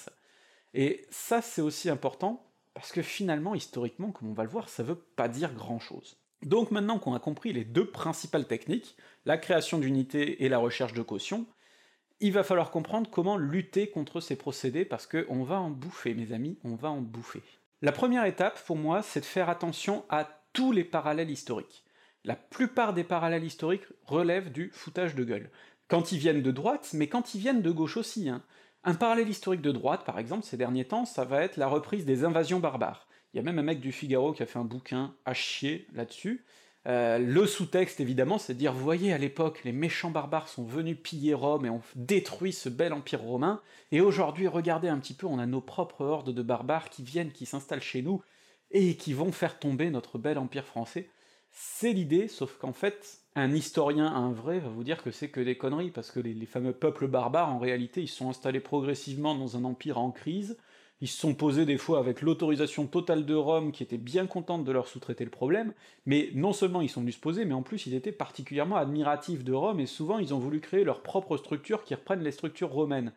Et 0.73 1.07
ça, 1.09 1.41
c'est 1.41 1.61
aussi 1.61 1.89
important, 1.89 2.45
parce 2.73 2.91
que 2.91 3.01
finalement, 3.01 3.55
historiquement, 3.55 4.11
comme 4.11 4.27
on 4.27 4.33
va 4.33 4.43
le 4.43 4.49
voir, 4.49 4.67
ça 4.67 4.83
veut 4.83 4.99
pas 5.15 5.29
dire 5.29 5.53
grand-chose. 5.53 6.17
Donc 6.43 6.69
maintenant 6.71 6.99
qu'on 6.99 7.13
a 7.13 7.19
compris 7.19 7.53
les 7.53 7.63
deux 7.63 7.89
principales 7.89 8.45
techniques, 8.45 8.97
la 9.25 9.37
création 9.37 9.77
d'unité 9.77 10.43
et 10.43 10.49
la 10.49 10.57
recherche 10.57 10.93
de 10.93 11.01
caution, 11.01 11.45
il 12.19 12.33
va 12.33 12.43
falloir 12.43 12.71
comprendre 12.71 13.09
comment 13.09 13.37
lutter 13.37 13.89
contre 13.89 14.19
ces 14.19 14.35
procédés, 14.35 14.83
parce 14.83 15.07
qu'on 15.07 15.43
va 15.43 15.61
en 15.61 15.69
bouffer, 15.69 16.13
mes 16.13 16.33
amis, 16.33 16.59
on 16.65 16.75
va 16.75 16.89
en 16.89 16.99
bouffer. 16.99 17.41
La 17.81 17.93
première 17.93 18.25
étape, 18.25 18.62
pour 18.65 18.75
moi, 18.75 19.01
c'est 19.01 19.21
de 19.21 19.25
faire 19.25 19.50
attention 19.50 20.03
à 20.09 20.27
tous 20.51 20.74
les 20.74 20.83
parallèles 20.83 21.29
historiques. 21.29 21.86
La 22.25 22.36
plupart 22.36 22.93
des 22.93 23.05
parallèles 23.05 23.45
historiques 23.45 23.88
relèvent 24.05 24.51
du 24.51 24.69
foutage 24.74 25.15
de 25.15 25.24
gueule. 25.24 25.50
Quand 25.88 26.12
ils 26.12 26.19
viennent 26.19 26.41
de 26.41 26.51
droite, 26.51 26.89
mais 26.93 27.07
quand 27.07 27.33
ils 27.33 27.39
viennent 27.39 27.62
de 27.62 27.71
gauche 27.71 27.95
aussi. 27.95 28.27
Hein. 28.27 28.43
Un 28.83 28.95
parallèle 28.95 29.29
historique 29.29 29.62
de 29.62 29.71
droite, 29.71 30.03
par 30.05 30.19
exemple, 30.19 30.45
ces 30.45 30.57
derniers 30.57 30.86
temps, 30.86 31.05
ça 31.05 31.24
va 31.24 31.41
être 31.41 31.55
la 31.55 31.67
reprise 31.67 32.05
des 32.05 32.25
invasions 32.25 32.59
barbares. 32.59 33.07
Il 33.33 33.38
y 33.38 33.39
a 33.39 33.43
même 33.43 33.59
un 33.59 33.63
mec 33.63 33.79
du 33.79 33.93
Figaro 33.93 34.33
qui 34.33 34.43
a 34.43 34.45
fait 34.45 34.59
un 34.59 34.65
bouquin 34.65 35.15
à 35.24 35.33
chier 35.33 35.88
là-dessus. 35.93 36.43
Euh, 36.88 37.17
le 37.17 37.45
sous-texte, 37.45 38.00
évidemment, 38.00 38.38
c'est 38.38 38.53
de 38.53 38.59
dire, 38.59 38.74
vous 38.74 38.83
voyez, 38.83 39.12
à 39.12 39.17
l'époque, 39.17 39.62
les 39.65 39.74
méchants 39.74 40.12
barbares 40.12 40.48
sont 40.48 40.63
venus 40.63 40.98
piller 41.01 41.33
Rome 41.33 41.65
et 41.65 41.69
ont 41.69 41.81
détruit 41.95 42.53
ce 42.53 42.69
bel 42.69 42.93
empire 42.93 43.21
romain, 43.21 43.62
et 43.91 44.01
aujourd'hui, 44.01 44.48
regardez 44.48 44.88
un 44.88 45.00
petit 45.00 45.13
peu, 45.13 45.27
on 45.27 45.39
a 45.39 45.45
nos 45.45 45.62
propres 45.62 46.05
hordes 46.05 46.33
de 46.33 46.41
barbares 46.41 46.89
qui 46.89 47.03
viennent, 47.03 47.31
qui 47.31 47.45
s'installent 47.45 47.81
chez 47.81 48.01
nous, 48.01 48.21
et 48.71 48.95
qui 48.95 49.13
vont 49.13 49.31
faire 49.31 49.59
tomber 49.59 49.89
notre 49.89 50.17
bel 50.17 50.38
empire 50.38 50.65
français. 50.65 51.09
C'est 51.51 51.91
l'idée, 51.91 52.27
sauf 52.27 52.57
qu'en 52.57 52.74
fait, 52.74 53.19
un 53.36 53.53
historien, 53.53 54.07
un 54.07 54.31
vrai, 54.31 54.59
va 54.59 54.69
vous 54.69 54.83
dire 54.83 55.03
que 55.03 55.12
c'est 55.12 55.29
que 55.29 55.41
des 55.41 55.57
conneries, 55.57 55.91
parce 55.91 56.12
que 56.12 56.19
les, 56.19 56.33
les, 56.33 56.45
fameux 56.45 56.74
peuples 56.74 57.07
barbares, 57.07 57.50
en 57.50 57.59
réalité, 57.59 58.01
ils 58.01 58.07
sont 58.07 58.29
installés 58.29 58.59
progressivement 58.62 59.36
dans 59.36 59.57
un 59.57 59.65
empire 59.65 59.98
en 59.98 60.12
crise, 60.12 60.57
ils 61.01 61.08
se 61.08 61.18
sont 61.20 61.34
posés 61.34 61.65
des 61.65 61.77
fois 61.77 62.00
avec 62.00 62.22
l'autorisation 62.22 62.86
totale 62.86 63.25
de 63.25 63.36
Rome, 63.36 63.72
qui 63.72 63.84
était 63.84 63.98
bien 63.98 64.27
contente 64.27 64.65
de 64.65 64.72
leur 64.72 64.88
sous-traiter 64.88 65.24
le 65.24 65.29
problème, 65.29 65.74
mais 66.06 66.29
non 66.34 66.51
seulement 66.51 66.82
ils 66.82 66.89
sont 66.89 67.01
venus 67.01 67.15
se 67.15 67.22
poser, 67.22 67.46
mais 67.46 67.53
en 67.53 67.62
plus 67.62 67.86
ils 67.86 67.94
étaient 67.94 68.12
particulièrement 68.12 68.75
admiratifs 68.75 69.44
de 69.44 69.53
Rome, 69.53 69.79
et 69.79 69.86
souvent 69.86 70.20
ils 70.20 70.34
ont 70.34 70.39
voulu 70.39 70.60
créer 70.60 70.84
leur 70.84 71.01
propre 71.01 71.38
structure 71.38 71.84
qui 71.84 71.96
reprennent 71.96 72.24
les 72.24 72.32
structures 72.32 72.72
romaines. 72.72 73.13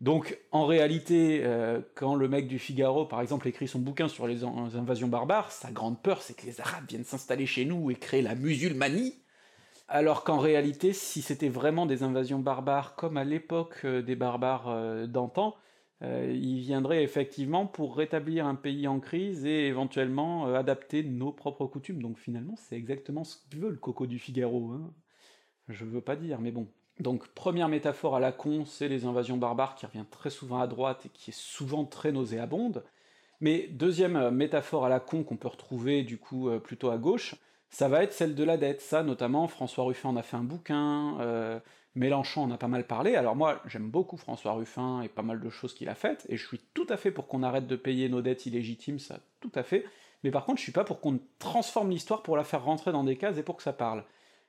Donc, 0.00 0.38
en 0.52 0.64
réalité, 0.64 1.40
euh, 1.42 1.80
quand 1.96 2.14
le 2.14 2.28
mec 2.28 2.46
du 2.46 2.60
Figaro, 2.60 3.04
par 3.04 3.20
exemple, 3.20 3.48
écrit 3.48 3.66
son 3.66 3.80
bouquin 3.80 4.06
sur 4.06 4.28
les, 4.28 4.44
invasions 4.44 5.08
barbares, 5.08 5.50
sa 5.50 5.72
grande 5.72 6.00
peur, 6.00 6.22
c'est 6.22 6.36
que 6.36 6.46
les 6.46 6.60
Arabes 6.60 6.84
viennent 6.88 7.04
s'installer 7.04 7.46
chez 7.46 7.64
nous 7.64 7.90
et 7.90 7.96
créer 7.96 8.22
la 8.22 8.36
musulmanie, 8.36 9.16
alors 9.88 10.22
qu'en 10.22 10.38
réalité, 10.38 10.92
si 10.92 11.20
c'était 11.20 11.48
vraiment 11.48 11.84
des 11.84 12.04
invasions 12.04 12.38
barbares, 12.38 12.94
comme 12.94 13.16
à 13.16 13.24
l'époque 13.24 13.80
euh, 13.84 14.00
des 14.00 14.14
barbares 14.14 14.68
euh, 16.02 16.26
d'antan, 16.26 16.34
ils 16.34 16.60
viendraient 16.60 17.02
effectivement 17.02 17.66
pour 17.66 17.96
rétablir 17.96 18.46
un 18.46 18.54
pays 18.54 18.86
en 18.88 19.00
crise 19.00 19.44
et 19.44 19.66
éventuellement 19.66 20.54
adapter 20.54 21.02
nos 21.02 21.32
propres 21.32 21.66
coutumes. 21.66 22.02
Donc 22.02 22.18
finalement, 22.18 22.54
c'est 22.56 22.76
exactement 22.76 23.24
ce 23.24 23.36
que 23.50 23.56
veut 23.56 23.70
le 23.70 23.76
coco 23.76 24.06
du 24.06 24.18
Figaro. 24.18 24.70
Hein. 24.72 24.92
Je 25.68 25.84
veux 25.84 26.00
pas 26.00 26.16
dire, 26.16 26.40
mais 26.40 26.50
bon. 26.50 26.68
Donc 27.00 27.28
première 27.28 27.68
métaphore 27.68 28.16
à 28.16 28.20
la 28.20 28.32
con, 28.32 28.64
c'est 28.64 28.88
les 28.88 29.04
invasions 29.04 29.36
barbares 29.36 29.76
qui 29.76 29.86
revient 29.86 30.06
très 30.10 30.30
souvent 30.30 30.58
à 30.60 30.66
droite 30.66 31.06
et 31.06 31.08
qui 31.10 31.30
est 31.30 31.38
souvent 31.38 31.84
très 31.84 32.10
nauséabonde. 32.12 32.82
Mais 33.40 33.68
deuxième 33.68 34.16
euh, 34.16 34.30
métaphore 34.30 34.84
à 34.84 34.88
la 34.88 35.00
con 35.00 35.22
qu'on 35.22 35.36
peut 35.36 35.48
retrouver 35.48 36.02
du 36.02 36.18
coup 36.18 36.48
euh, 36.48 36.58
plutôt 36.58 36.90
à 36.90 36.98
gauche, 36.98 37.36
ça 37.70 37.88
va 37.88 38.02
être 38.02 38.12
celle 38.12 38.34
de 38.34 38.44
la 38.44 38.56
dette. 38.56 38.80
Ça 38.80 39.02
notamment, 39.02 39.46
François 39.46 39.84
Ruffin 39.84 40.08
en 40.08 40.16
a 40.16 40.22
fait 40.22 40.36
un 40.36 40.42
bouquin, 40.42 41.20
euh, 41.20 41.60
Mélenchon 41.98 42.42
en 42.42 42.50
a 42.50 42.58
pas 42.58 42.68
mal 42.68 42.86
parlé. 42.86 43.16
Alors 43.16 43.36
moi, 43.36 43.60
j'aime 43.66 43.90
beaucoup 43.90 44.16
François 44.16 44.52
Ruffin 44.52 45.02
et 45.02 45.08
pas 45.08 45.22
mal 45.22 45.40
de 45.40 45.50
choses 45.50 45.74
qu'il 45.74 45.88
a 45.88 45.94
faites, 45.94 46.26
et 46.28 46.36
je 46.36 46.46
suis 46.46 46.60
tout 46.74 46.86
à 46.88 46.96
fait 46.96 47.10
pour 47.10 47.26
qu'on 47.26 47.42
arrête 47.42 47.66
de 47.66 47.76
payer 47.76 48.08
nos 48.08 48.22
dettes 48.22 48.46
illégitimes, 48.46 48.98
ça 48.98 49.20
tout 49.40 49.52
à 49.54 49.62
fait. 49.62 49.84
Mais 50.24 50.30
par 50.30 50.44
contre, 50.44 50.58
je 50.58 50.64
suis 50.64 50.72
pas 50.72 50.84
pour 50.84 51.00
qu'on 51.00 51.20
transforme 51.38 51.90
l'histoire 51.90 52.22
pour 52.22 52.36
la 52.36 52.44
faire 52.44 52.64
rentrer 52.64 52.92
dans 52.92 53.04
des 53.04 53.16
cases 53.16 53.38
et 53.38 53.42
pour 53.42 53.56
que 53.56 53.62
ça 53.62 53.72
parle. 53.72 54.04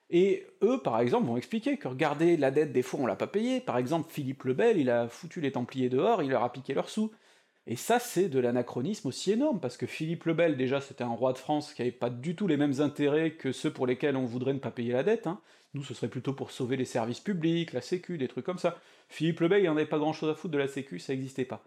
Et 0.10 0.48
eux, 0.63 0.82
par 0.82 1.00
exemple, 1.00 1.27
vont 1.27 1.38
expliquer 1.38 1.77
que 1.77 1.88
regardez, 1.88 2.38
la 2.38 2.50
dette 2.50 2.72
des 2.72 2.82
fois 2.82 3.00
on 3.00 3.06
l'a 3.06 3.15
pas 3.15 3.27
payée, 3.27 3.62
par 3.62 3.77
exemple 3.77 4.12
Philippe 4.12 4.44
le 4.44 4.53
Bel, 4.53 4.77
il 4.77 4.89
a 4.89 5.08
foutu 5.08 5.41
les 5.41 5.51
Templiers 5.51 5.89
dehors, 5.89 6.24
il 6.24 6.32
leur 6.32 6.44
a 6.44 6.51
piqué 6.51 6.74
leurs 6.74 6.89
sous. 6.89 7.12
Et 7.68 7.75
ça, 7.75 8.00
c'est 8.00 8.30
de 8.30 8.39
l'anachronisme 8.39 9.08
aussi 9.08 9.32
énorme, 9.32 9.60
parce 9.60 9.78
que 9.78 9.86
Philippe 9.86 10.25
le 10.25 10.34
Bel, 10.34 10.58
déjà, 10.58 10.82
c'était 10.82 11.04
un 11.04 11.13
roi 11.13 11.34
de 11.34 11.38
France 11.38 11.74
qui 11.74 11.82
avait 11.82 11.92
pas 11.92 12.10
du 12.10 12.36
tout 12.36 12.48
les 12.48 12.58
mêmes 12.58 12.80
intérêts 12.82 13.32
que 13.32 13.51
ceux 13.51 13.72
pour 13.72 13.86
lesquels 13.86 14.16
on 14.16 14.25
voudrait 14.25 14.54
ne 14.54 14.60
pas 14.60 14.72
payer 14.72 14.94
la 14.94 15.04
dette, 15.04 15.28
hein. 15.28 15.39
Nous, 15.75 15.84
ce 15.84 15.94
serait 15.94 16.08
plutôt 16.08 16.34
pour 16.34 16.50
sauver 16.50 16.78
les 16.78 16.86
services 16.86 17.20
publics, 17.20 17.74
la 17.74 17.82
sécu, 17.82 18.18
des 18.18 18.28
trucs 18.28 18.46
comme 18.46 18.58
ça. 18.58 18.80
Philippe 19.08 19.39
le 19.42 19.50
Bel, 19.50 19.63
il 19.63 19.70
en 19.70 19.75
avait 19.75 19.86
pas 19.86 20.00
grand 20.00 20.13
chose 20.13 20.30
à 20.30 20.34
foutre 20.34 20.54
de 20.54 20.58
la 20.58 20.68
sécu, 20.68 20.98
ça 20.98 21.13
existait 21.13 21.46
pas. 21.46 21.64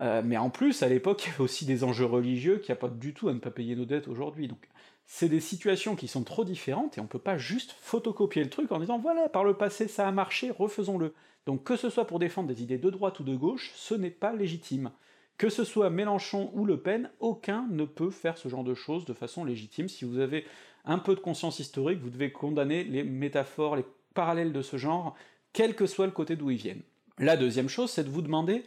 Euh, 0.00 0.22
mais 0.24 0.38
en 0.38 0.50
plus, 0.50 0.82
à 0.82 0.88
l'époque, 0.88 1.24
il 1.24 1.30
y 1.30 1.34
avait 1.34 1.44
aussi 1.44 1.66
des 1.66 1.84
enjeux 1.84 2.06
religieux 2.06 2.58
qui 2.58 2.72
a 2.72 2.76
pas 2.76 2.88
du 2.88 3.14
tout 3.14 3.28
à 3.28 3.34
ne 3.34 3.38
pas 3.38 3.50
payer 3.50 3.76
nos 3.76 3.84
dettes 3.84 4.08
aujourd'hui, 4.08 4.48
donc 4.48 4.66
c'est 5.06 5.28
des 5.28 5.40
situations 5.40 5.96
qui 5.96 6.08
sont 6.08 6.24
trop 6.24 6.44
différentes 6.44 6.96
et 6.96 7.00
on 7.00 7.06
peut 7.06 7.18
pas 7.18 7.36
juste 7.36 7.76
photocopier 7.80 8.42
le 8.42 8.50
truc 8.50 8.72
en 8.72 8.80
disant 8.80 8.98
voilà, 8.98 9.28
par 9.28 9.44
le 9.44 9.54
passé 9.54 9.86
ça 9.86 10.08
a 10.08 10.12
marché, 10.12 10.50
refaisons-le. 10.50 11.14
Donc 11.46 11.62
que 11.64 11.76
ce 11.76 11.90
soit 11.90 12.06
pour 12.06 12.18
défendre 12.18 12.48
des 12.48 12.62
idées 12.62 12.78
de 12.78 12.90
droite 12.90 13.20
ou 13.20 13.24
de 13.24 13.36
gauche, 13.36 13.72
ce 13.74 13.94
n'est 13.94 14.10
pas 14.10 14.32
légitime. 14.32 14.90
Que 15.36 15.48
ce 15.48 15.64
soit 15.64 15.90
Mélenchon 15.90 16.50
ou 16.54 16.64
Le 16.64 16.78
Pen, 16.78 17.10
aucun 17.20 17.66
ne 17.70 17.84
peut 17.84 18.10
faire 18.10 18.38
ce 18.38 18.48
genre 18.48 18.64
de 18.64 18.74
choses 18.74 19.04
de 19.04 19.12
façon 19.12 19.44
légitime. 19.44 19.88
Si 19.88 20.04
vous 20.04 20.18
avez 20.20 20.44
un 20.84 20.98
peu 20.98 21.14
de 21.14 21.20
conscience 21.20 21.58
historique, 21.58 22.00
vous 22.00 22.10
devez 22.10 22.30
condamner 22.30 22.84
les 22.84 23.02
métaphores, 23.02 23.76
les 23.76 23.84
parallèles 24.14 24.52
de 24.52 24.62
ce 24.62 24.76
genre, 24.76 25.16
quel 25.52 25.74
que 25.74 25.86
soit 25.86 26.06
le 26.06 26.12
côté 26.12 26.36
d'où 26.36 26.50
ils 26.50 26.56
viennent. 26.56 26.82
La 27.18 27.36
deuxième 27.36 27.68
chose, 27.68 27.90
c'est 27.90 28.04
de 28.04 28.10
vous 28.10 28.22
demander 28.22 28.64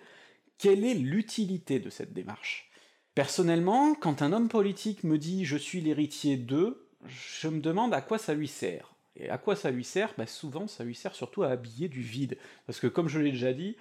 quelle 0.57 0.83
est 0.83 0.93
l'utilité 0.93 1.79
de 1.79 1.89
cette 1.89 2.13
démarche. 2.13 2.69
Personnellement, 3.15 3.95
quand 3.95 4.21
un 4.21 4.33
homme 4.33 4.49
politique 4.49 5.03
me 5.03 5.17
dit 5.17 5.45
je 5.45 5.57
suis 5.57 5.81
l'héritier 5.81 6.37
d'eux, 6.37 6.87
je 7.05 7.47
me 7.47 7.61
demande 7.61 7.93
à 7.93 8.01
quoi 8.01 8.17
ça 8.17 8.33
lui 8.33 8.47
sert. 8.47 8.93
Et 9.15 9.29
à 9.29 9.37
quoi 9.37 9.55
ça 9.55 9.71
lui 9.71 9.83
sert? 9.83 10.13
Bah 10.17 10.27
Souvent, 10.27 10.67
ça 10.67 10.83
lui 10.83 10.93
sert 10.93 11.15
surtout 11.15 11.43
à 11.43 11.49
habiller 11.49 11.87
du 11.87 12.01
vide. 12.01 12.37
Parce 12.67 12.79
que 12.79 12.87
comme 12.87 13.07
je 13.07 13.19
l'ai 13.19 13.31
déjà 13.31 13.53
dit, 13.53 13.75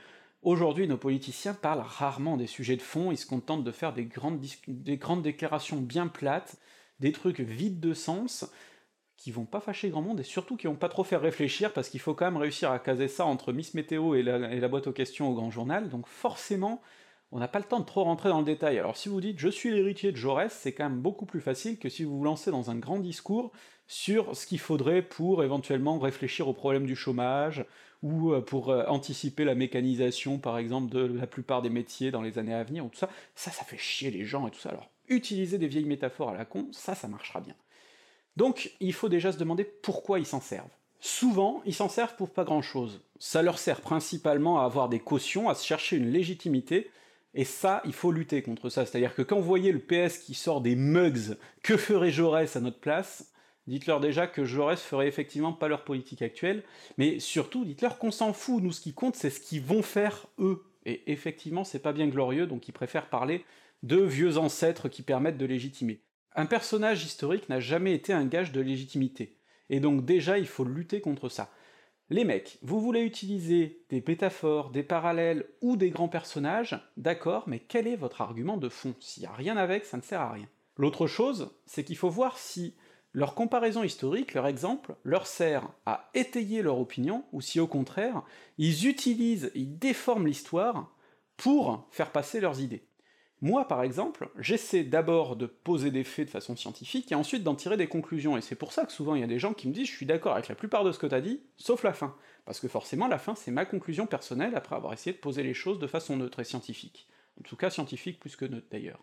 aujourd'hui 0.47 0.87
nos 0.87 0.97
politiciens 0.97 1.55
parlent 1.55 1.85
rarement 1.85 2.37
des 2.37 2.47
sujets 2.47 2.77
de 2.77 2.83
fond, 2.83 3.11
ils 3.11 3.19
se 3.19 3.27
contentent 3.27 3.65
de 3.65 3.73
faire 3.73 3.93
des 3.93 4.05
grandes, 4.05 4.41
des 4.69 4.97
grandes 4.97 5.23
déclarations 5.23 5.79
bien 5.79 6.07
plates, 6.07 6.57
des 7.01 7.13
trucs 7.13 7.41
vides 7.41 7.81
de 7.81 7.93
sens, 7.93 8.51
qui 9.17 9.33
vont 9.33 9.45
pas 9.45 9.61
fâcher 9.61 9.91
grand 9.91 10.03
monde, 10.03 10.21
et 10.21 10.25
surtout 10.25 10.57
qui 10.57 10.69
vont 10.69 10.77
pas 10.77 10.89
trop 10.89 11.03
faire 11.03 11.21
réfléchir, 11.21 11.73
parce 11.73 11.89
qu'il 11.89 12.01
faut 12.01 12.15
quand 12.15 12.27
même 12.27 12.37
réussir 12.37 12.71
à 12.71 12.79
caser 12.79 13.09
ça 13.09 13.27
entre 13.27 13.53
Miss 13.53 13.75
Météo 13.75 14.15
et 14.15 14.23
la, 14.23 14.53
et 14.53 14.61
la 14.61 14.69
boîte 14.69 14.87
aux 14.87 14.93
questions 14.93 15.29
au 15.29 15.35
grand 15.35 15.51
journal, 15.51 15.89
donc 15.89 16.07
forcément, 16.07 16.81
on 17.33 17.41
n'a 17.41 17.49
pas 17.49 17.59
le 17.59 17.65
temps 17.65 17.81
de 17.81 17.85
trop 17.85 18.05
rentrer 18.05 18.29
dans 18.29 18.39
le 18.39 18.45
détail. 18.45 18.79
Alors 18.79 18.97
si 18.97 19.09
vous 19.09 19.21
dites 19.21 19.41
je 19.41 19.49
suis 19.49 19.73
l'héritier 19.73 20.13
de 20.13 20.17
Jaurès, 20.17 20.53
c'est 20.53 20.73
quand 20.73 20.89
même 20.89 21.01
beaucoup 21.01 21.27
plus 21.27 21.41
facile 21.41 21.79
que 21.79 21.89
si 21.89 22.05
vous 22.05 22.19
vous 22.19 22.25
lancez 22.25 22.53
dans 22.53 22.71
un 22.71 22.77
grand 22.77 23.01
discours 23.01 23.51
sur 23.87 24.37
ce 24.37 24.47
qu'il 24.47 24.59
faudrait 24.59 25.03
pour 25.03 25.45
éventuellement 25.45 25.99
réfléchir 25.99 26.49
au 26.49 26.53
problème 26.53 26.87
du 26.87 26.97
chômage, 26.97 27.65
ou 28.03 28.33
euh, 28.33 28.41
pour 28.41 28.71
euh, 28.71 28.85
anticiper 28.87 29.45
la 29.45 29.55
mécanisation, 29.55 30.39
par 30.39 30.59
exemple, 30.59 30.91
de 30.91 31.01
la 31.01 31.27
plupart 31.27 31.63
des 31.63 31.71
métiers 31.71 32.11
dans 32.11 32.23
les 32.23 32.39
années 32.39 32.55
à 32.55 32.63
venir, 32.63 32.85
ou 32.85 32.89
tout 32.89 32.99
ça. 32.99 33.11
Ça, 33.35 33.51
ça 33.51 33.65
fait 33.65 33.79
chier 33.79 34.11
les 34.11 34.25
gens 34.25 34.47
et 34.47 34.51
tout 34.51 34.61
ça. 34.61 34.71
Alors, 34.71 34.91
utiliser 35.09 35.59
des 35.59 35.69
vieilles 35.69 35.85
métaphores 35.85 36.31
à 36.31 36.37
la 36.37 36.45
con, 36.45 36.69
ça, 36.73 36.95
ça 36.95 37.09
marchera 37.09 37.41
bien. 37.41 37.55
Donc, 38.37 38.73
il 38.81 38.93
faut 38.93 39.09
déjà 39.09 39.33
se 39.33 39.39
demander 39.39 39.65
pourquoi 39.65 40.19
ils 40.19 40.27
s'en 40.27 40.41
servent. 40.41 40.69
Souvent, 41.01 41.63
ils 41.65 41.75
s'en 41.75 41.89
servent 41.89 42.17
pour 42.17 42.31
pas 42.31 42.45
grand-chose. 42.45 43.01
Ça 43.19 43.43
leur 43.43 43.59
sert 43.59 43.81
principalement 43.81 44.61
à 44.61 44.65
avoir 44.65 44.89
des 44.89 44.99
cautions, 44.99 45.49
à 45.49 45.55
se 45.55 45.65
chercher 45.65 45.97
une 45.97 46.11
légitimité, 46.11 46.91
et 47.35 47.45
ça, 47.45 47.83
il 47.85 47.93
faut 47.93 48.13
lutter 48.13 48.43
contre 48.43 48.71
ça. 48.71 48.87
C'est-à-dire 48.87 49.15
que 49.15 49.23
quand 49.23 49.37
vous 49.37 49.43
voyez 49.43 49.71
le 49.71 49.79
PS 49.79 50.19
qui 50.19 50.35
sort 50.35 50.63
des 50.63 50.75
mugs, 50.75 51.37
que 51.63 51.77
ferait 51.77 52.11
Jaurès 52.11 52.57
à 52.57 52.61
notre 52.61 52.81
place? 52.81 53.31
Dites-leur 53.67 54.01
déjà 54.01 54.27
que 54.27 54.45
Jaurès 54.45 54.81
ferait 54.81 55.09
effectivement 55.09 55.53
pas 55.53 55.69
leur 55.69 55.85
politique 55.85 56.23
actuelle, 56.23 56.63
mais 56.99 57.19
surtout, 57.19 57.65
dites-leur 57.65 57.99
qu'on 57.99 58.13
s'en 58.13 58.33
fout, 58.33 58.63
nous 58.63 58.73
ce 58.73 58.81
qui 58.81 58.95
compte 58.95 59.17
c'est 59.17 59.31
ce 59.31 59.41
qu'ils 59.41 59.63
vont 59.63 59.83
faire 59.83 60.27
eux. 60.39 60.63
Et 60.85 61.11
effectivement, 61.11 61.65
c'est 61.65 61.81
pas 61.81 61.93
bien 61.93 62.07
glorieux, 62.07 62.47
donc 62.47 62.69
ils 62.69 62.73
préfèrent 62.73 63.09
parler 63.09 63.45
de 63.83 63.97
vieux 63.97 64.39
ancêtres 64.39 64.89
qui 64.89 65.03
permettent 65.03 65.39
de 65.39 65.47
légitimer. 65.47 66.01
Un 66.37 66.47
personnage 66.47 67.05
historique 67.05 67.49
n'a 67.49 67.61
jamais 67.61 67.95
été 67.95 68.13
un 68.13 68.27
gage 68.27 68.53
de 68.53 68.61
légitimité, 68.61 69.37
et 69.69 69.81
donc 69.81 70.05
déjà 70.05 70.39
il 70.39 70.47
faut 70.47 70.65
lutter 70.65 71.01
contre 71.01 71.29
ça. 71.29 71.51
Les 72.09 72.25
mecs, 72.25 72.59
vous 72.63 72.81
voulez 72.81 73.01
utiliser 73.01 73.85
des 73.89 74.05
métaphores, 74.07 74.71
des 74.71 74.85
parallèles 74.85 75.45
ou 75.61 75.77
des 75.77 75.91
grands 75.91 76.09
personnages, 76.09 76.79
d'accord, 76.97 77.45
mais 77.49 77.59
quel 77.59 77.89
est 77.89 77.97
votre 77.97 78.21
argument 78.21 78.59
de 78.59 78.69
fond? 78.69 78.95
S'il 79.01 79.23
n'y 79.23 79.29
a 79.29 79.33
rien 79.33 79.57
avec, 79.57 79.85
ça 79.85 79.97
ne 79.97 80.03
sert 80.03 80.21
à 80.21 80.31
rien. 80.31 80.47
L'autre 80.77 81.09
chose, 81.09 81.51
c'est 81.65 81.83
qu'il 81.83 81.97
faut 81.97 82.11
voir 82.11 82.39
si 82.39 82.77
leur 83.17 83.35
comparaison 83.35 83.83
historique, 83.83 84.35
leur 84.35 84.47
exemple, 84.47 84.95
leur 85.03 85.27
sert 85.27 85.67
à 85.87 86.11
étayer 86.13 86.61
leur 86.61 86.79
opinion, 86.79 87.25
ou 87.33 87.41
si 87.41 87.59
au 87.59 87.67
contraire, 87.67 88.23
ils 88.59 88.87
utilisent, 88.87 89.51
ils 89.55 89.79
déforment 89.79 90.27
l'histoire 90.27 90.95
pour 91.39 91.89
faire 91.91 92.13
passer 92.13 92.41
leurs 92.41 92.61
idées. 92.61 92.87
Moi, 93.41 93.67
par 93.69 93.83
exemple, 93.83 94.29
j'essaie 94.39 94.85
d'abord 94.85 95.37
de 95.37 95.47
poser 95.47 95.91
des 95.91 96.05
faits 96.05 96.27
de 96.27 96.31
façon 96.31 96.57
scientifique 96.57 97.11
et 97.11 97.15
ensuite 97.15 97.43
d'en 97.43 97.55
tirer 97.55 97.79
des 97.79 97.87
conclusions, 97.87 98.37
et 98.37 98.43
c'est 98.43 98.55
pour 98.55 98.75
ça 98.75 98.85
que 98.85 98.93
souvent 98.93 99.15
il 99.15 99.23
y 99.23 99.25
a 99.25 99.29
des 99.29 99.39
gens 99.39 99.55
qui 99.55 99.67
me 99.67 99.73
disent 99.73 99.89
je 99.89 99.97
suis 99.97 100.05
d'accord 100.05 100.35
avec 100.35 100.49
la 100.49 100.55
plupart 100.55 100.85
de 100.85 100.93
ce 100.93 100.99
que 100.99 101.07
t'as 101.07 101.23
dit, 101.23 101.41
sauf 101.57 101.85
la 101.85 101.95
fin. 101.95 102.15
Parce 102.45 102.61
que 102.61 102.69
forcément, 102.69 103.09
la 103.09 103.19
fin, 103.19 103.35
c'est 103.35 103.51
ma 103.51 103.65
conclusion 103.65 104.07
personnelle 104.07 104.55
après 104.57 104.77
avoir 104.77 104.93
essayé 104.93 105.17
de 105.17 105.21
poser 105.23 105.43
les 105.43 105.55
choses 105.55 105.79
de 105.79 105.87
façon 105.87 106.19
neutre 106.19 106.41
et 106.41 106.45
scientifique. 106.45 107.09
En 107.41 107.45
tout 107.45 107.57
cas, 107.57 107.71
scientifique 107.71 108.21
plus 108.21 108.37
que 108.37 108.45
neutre 108.45 108.69
d'ailleurs. 108.71 109.03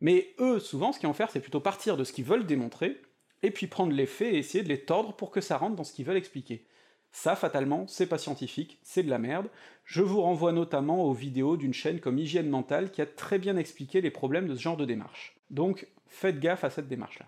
Mais 0.00 0.34
eux, 0.40 0.58
souvent, 0.58 0.90
ce 0.90 0.98
qu'ils 0.98 1.06
vont 1.06 1.14
faire, 1.14 1.30
c'est 1.30 1.38
plutôt 1.38 1.60
partir 1.60 1.96
de 1.96 2.02
ce 2.02 2.12
qu'ils 2.12 2.24
veulent 2.24 2.46
démontrer, 2.46 3.00
et 3.42 3.50
puis 3.50 3.66
prendre 3.66 3.92
les 3.92 4.06
faits 4.06 4.34
et 4.34 4.38
essayer 4.38 4.64
de 4.64 4.68
les 4.68 4.84
tordre 4.84 5.14
pour 5.14 5.30
que 5.30 5.40
ça 5.40 5.56
rentre 5.56 5.76
dans 5.76 5.84
ce 5.84 5.92
qu'ils 5.92 6.04
veulent 6.04 6.16
expliquer. 6.16 6.64
Ça, 7.12 7.36
fatalement, 7.36 7.86
c'est 7.88 8.06
pas 8.06 8.16
scientifique, 8.18 8.78
c'est 8.82 9.02
de 9.02 9.10
la 9.10 9.18
merde. 9.18 9.48
Je 9.84 10.02
vous 10.02 10.22
renvoie 10.22 10.52
notamment 10.52 11.04
aux 11.04 11.12
vidéos 11.12 11.58
d'une 11.58 11.74
chaîne 11.74 12.00
comme 12.00 12.18
Hygiène 12.18 12.48
Mentale 12.48 12.90
qui 12.90 13.02
a 13.02 13.06
très 13.06 13.38
bien 13.38 13.58
expliqué 13.58 14.00
les 14.00 14.10
problèmes 14.10 14.46
de 14.46 14.54
ce 14.54 14.62
genre 14.62 14.78
de 14.78 14.86
démarche. 14.86 15.36
Donc, 15.50 15.86
faites 16.06 16.40
gaffe 16.40 16.64
à 16.64 16.70
cette 16.70 16.88
démarche-là. 16.88 17.26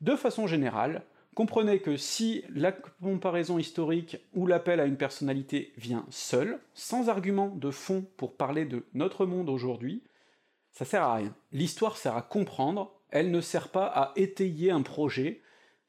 De 0.00 0.16
façon 0.16 0.46
générale, 0.46 1.02
comprenez 1.34 1.80
que 1.80 1.98
si 1.98 2.44
la 2.48 2.72
comparaison 2.72 3.58
historique 3.58 4.16
ou 4.32 4.46
l'appel 4.46 4.80
à 4.80 4.86
une 4.86 4.96
personnalité 4.96 5.74
vient 5.76 6.06
seul, 6.08 6.58
sans 6.72 7.10
argument 7.10 7.48
de 7.48 7.70
fond 7.70 8.06
pour 8.16 8.36
parler 8.36 8.64
de 8.64 8.86
notre 8.94 9.26
monde 9.26 9.50
aujourd'hui, 9.50 10.02
ça 10.72 10.86
sert 10.86 11.02
à 11.02 11.16
rien. 11.16 11.34
L'histoire 11.52 11.98
sert 11.98 12.16
à 12.16 12.22
comprendre, 12.22 12.99
elle 13.10 13.30
ne 13.30 13.40
sert 13.40 13.68
pas 13.68 13.86
à 13.86 14.12
étayer 14.16 14.70
un 14.70 14.82
projet 14.82 15.42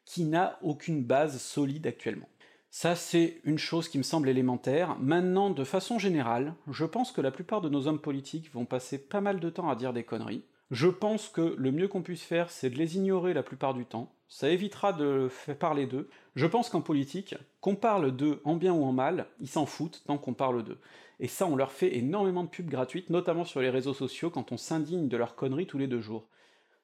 qui 0.05 0.25
n'a 0.25 0.57
aucune 0.61 1.03
base 1.03 1.41
solide 1.41 1.87
actuellement. 1.87 2.29
Ça, 2.69 2.95
c'est 2.95 3.41
une 3.43 3.57
chose 3.57 3.89
qui 3.89 3.97
me 3.97 4.03
semble 4.03 4.29
élémentaire. 4.29 4.97
Maintenant, 4.99 5.49
de 5.49 5.63
façon 5.65 5.99
générale, 5.99 6.55
je 6.69 6.85
pense 6.85 7.11
que 7.11 7.19
la 7.19 7.31
plupart 7.31 7.59
de 7.59 7.67
nos 7.67 7.87
hommes 7.87 7.99
politiques 7.99 8.53
vont 8.53 8.65
passer 8.65 8.97
pas 8.97 9.19
mal 9.19 9.41
de 9.41 9.49
temps 9.49 9.69
à 9.69 9.75
dire 9.75 9.91
des 9.91 10.05
conneries. 10.05 10.45
Je 10.71 10.87
pense 10.87 11.27
que 11.27 11.53
le 11.57 11.71
mieux 11.73 11.89
qu'on 11.89 12.01
puisse 12.01 12.23
faire, 12.23 12.49
c'est 12.49 12.69
de 12.69 12.77
les 12.77 12.95
ignorer 12.95 13.33
la 13.33 13.43
plupart 13.43 13.73
du 13.73 13.85
temps. 13.85 14.13
Ça 14.29 14.49
évitera 14.49 14.93
de 14.93 15.27
faire 15.29 15.57
parler 15.57 15.85
d'eux. 15.85 16.09
Je 16.35 16.47
pense 16.47 16.69
qu'en 16.69 16.79
politique, 16.79 17.35
qu'on 17.59 17.75
parle 17.75 18.15
d'eux 18.15 18.39
en 18.45 18.55
bien 18.55 18.71
ou 18.71 18.85
en 18.85 18.93
mal, 18.93 19.27
ils 19.41 19.49
s'en 19.49 19.65
foutent 19.65 20.03
tant 20.07 20.17
qu'on 20.17 20.33
parle 20.33 20.63
d'eux. 20.63 20.79
Et 21.19 21.27
ça, 21.27 21.45
on 21.45 21.57
leur 21.57 21.73
fait 21.73 21.97
énormément 21.97 22.45
de 22.45 22.49
pubs 22.49 22.69
gratuites, 22.69 23.09
notamment 23.09 23.43
sur 23.43 23.59
les 23.59 23.69
réseaux 23.69 23.93
sociaux, 23.93 24.29
quand 24.29 24.53
on 24.53 24.57
s'indigne 24.57 25.09
de 25.09 25.17
leurs 25.17 25.35
conneries 25.35 25.67
tous 25.67 25.77
les 25.77 25.87
deux 25.87 25.99
jours. 25.99 26.25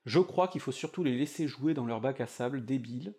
Je 0.08 0.20
crois 0.20 0.48
qu'il 0.48 0.62
faut 0.62 0.72
surtout 0.72 1.04
les 1.04 1.18
laisser 1.18 1.50
jouer 1.50 1.74
dans 1.74 1.86
leur 1.86 2.00
bac 2.00 2.22
à 2.22 2.28
sable 2.28 2.64
débile, 2.64 3.14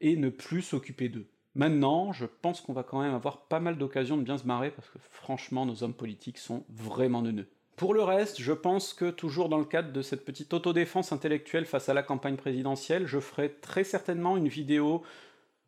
et 0.00 0.16
ne 0.16 0.28
plus 0.28 0.60
s'occuper 0.60 1.08
d'eux. 1.08 1.28
Maintenant, 1.54 2.12
je 2.12 2.26
pense 2.26 2.60
qu'on 2.60 2.72
va 2.72 2.82
quand 2.82 3.00
même 3.00 3.14
avoir 3.14 3.42
pas 3.42 3.60
mal 3.60 3.78
d'occasions 3.78 4.16
de 4.16 4.24
bien 4.24 4.36
se 4.36 4.46
marrer, 4.46 4.72
parce 4.72 4.90
que 4.90 4.98
franchement, 4.98 5.64
nos 5.64 5.84
hommes 5.84 5.94
politiques 5.94 6.38
sont 6.38 6.64
vraiment 6.68 7.22
neuneux. 7.22 7.46
Pour 7.76 7.94
le 7.94 8.02
reste, 8.02 8.40
je 8.40 8.52
pense 8.52 8.92
que 8.92 9.12
toujours 9.12 9.48
dans 9.48 9.60
le 9.60 9.64
cadre 9.64 9.92
de 9.92 10.02
cette 10.02 10.24
petite 10.24 10.52
autodéfense 10.52 11.12
intellectuelle 11.12 11.64
face 11.64 11.88
à 11.88 11.94
la 11.94 12.02
campagne 12.02 12.34
présidentielle, 12.34 13.06
je 13.06 13.20
ferai 13.20 13.52
très 13.60 13.84
certainement 13.84 14.36
une 14.36 14.48
vidéo 14.48 15.04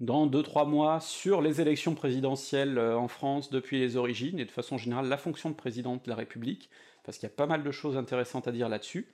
dans 0.01 0.27
2-3 0.27 0.69
mois 0.69 0.99
sur 0.99 1.41
les 1.41 1.61
élections 1.61 1.95
présidentielles 1.95 2.79
euh, 2.79 2.99
en 2.99 3.07
France 3.07 3.49
depuis 3.51 3.79
les 3.79 3.97
origines, 3.97 4.41
et 4.41 4.45
de 4.45 4.51
façon 4.51 4.77
générale 4.77 5.09
la 5.09 5.19
fonction 5.19 5.51
de 5.51 5.55
président 5.55 5.95
de 5.95 6.11
la 6.11 6.17
République, 6.17 6.69
parce 7.05 7.17
qu'il 7.17 7.29
y 7.29 7.33
a 7.33 7.37
pas 7.37 7.47
mal 7.47 7.63
de 7.63 7.71
choses 7.71 7.97
intéressantes 7.97 8.49
à 8.49 8.53
dire 8.53 8.69
là-dessus. 8.69 9.07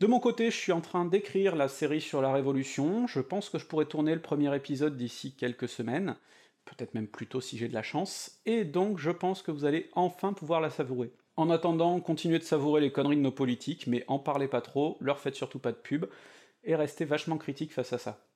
De 0.00 0.06
mon 0.06 0.18
côté, 0.20 0.50
je 0.50 0.56
suis 0.56 0.72
en 0.72 0.80
train 0.80 1.04
d'écrire 1.04 1.54
la 1.56 1.68
série 1.68 2.00
sur 2.00 2.20
la 2.20 2.32
Révolution, 2.32 3.06
je 3.06 3.20
pense 3.20 3.48
que 3.48 3.58
je 3.58 3.66
pourrais 3.66 3.86
tourner 3.86 4.14
le 4.14 4.20
premier 4.22 4.54
épisode 4.54 4.96
d'ici 4.96 5.36
quelques 5.36 5.68
semaines, 5.68 6.16
peut-être 6.64 6.94
même 6.94 7.06
plus 7.06 7.28
tôt 7.28 7.40
si 7.40 7.58
j'ai 7.58 7.68
de 7.68 7.74
la 7.74 7.82
chance, 7.82 8.40
et 8.44 8.64
donc 8.64 8.98
je 8.98 9.10
pense 9.10 9.40
que 9.42 9.52
vous 9.52 9.64
allez 9.64 9.90
enfin 9.94 10.32
pouvoir 10.32 10.60
la 10.60 10.70
savourer. 10.70 11.12
En 11.36 11.48
attendant, 11.48 12.00
continuez 12.00 12.40
de 12.40 12.44
savourer 12.44 12.80
les 12.80 12.92
conneries 12.92 13.16
de 13.16 13.20
nos 13.20 13.30
politiques, 13.30 13.86
mais 13.86 14.04
en 14.08 14.18
parlez 14.18 14.48
pas 14.48 14.60
trop, 14.60 14.96
leur 15.00 15.20
faites 15.20 15.36
surtout 15.36 15.60
pas 15.60 15.72
de 15.72 15.76
pub, 15.76 16.06
et 16.64 16.74
restez 16.74 17.04
vachement 17.04 17.38
critique 17.38 17.72
face 17.72 17.92
à 17.92 17.98
ça. 17.98 18.26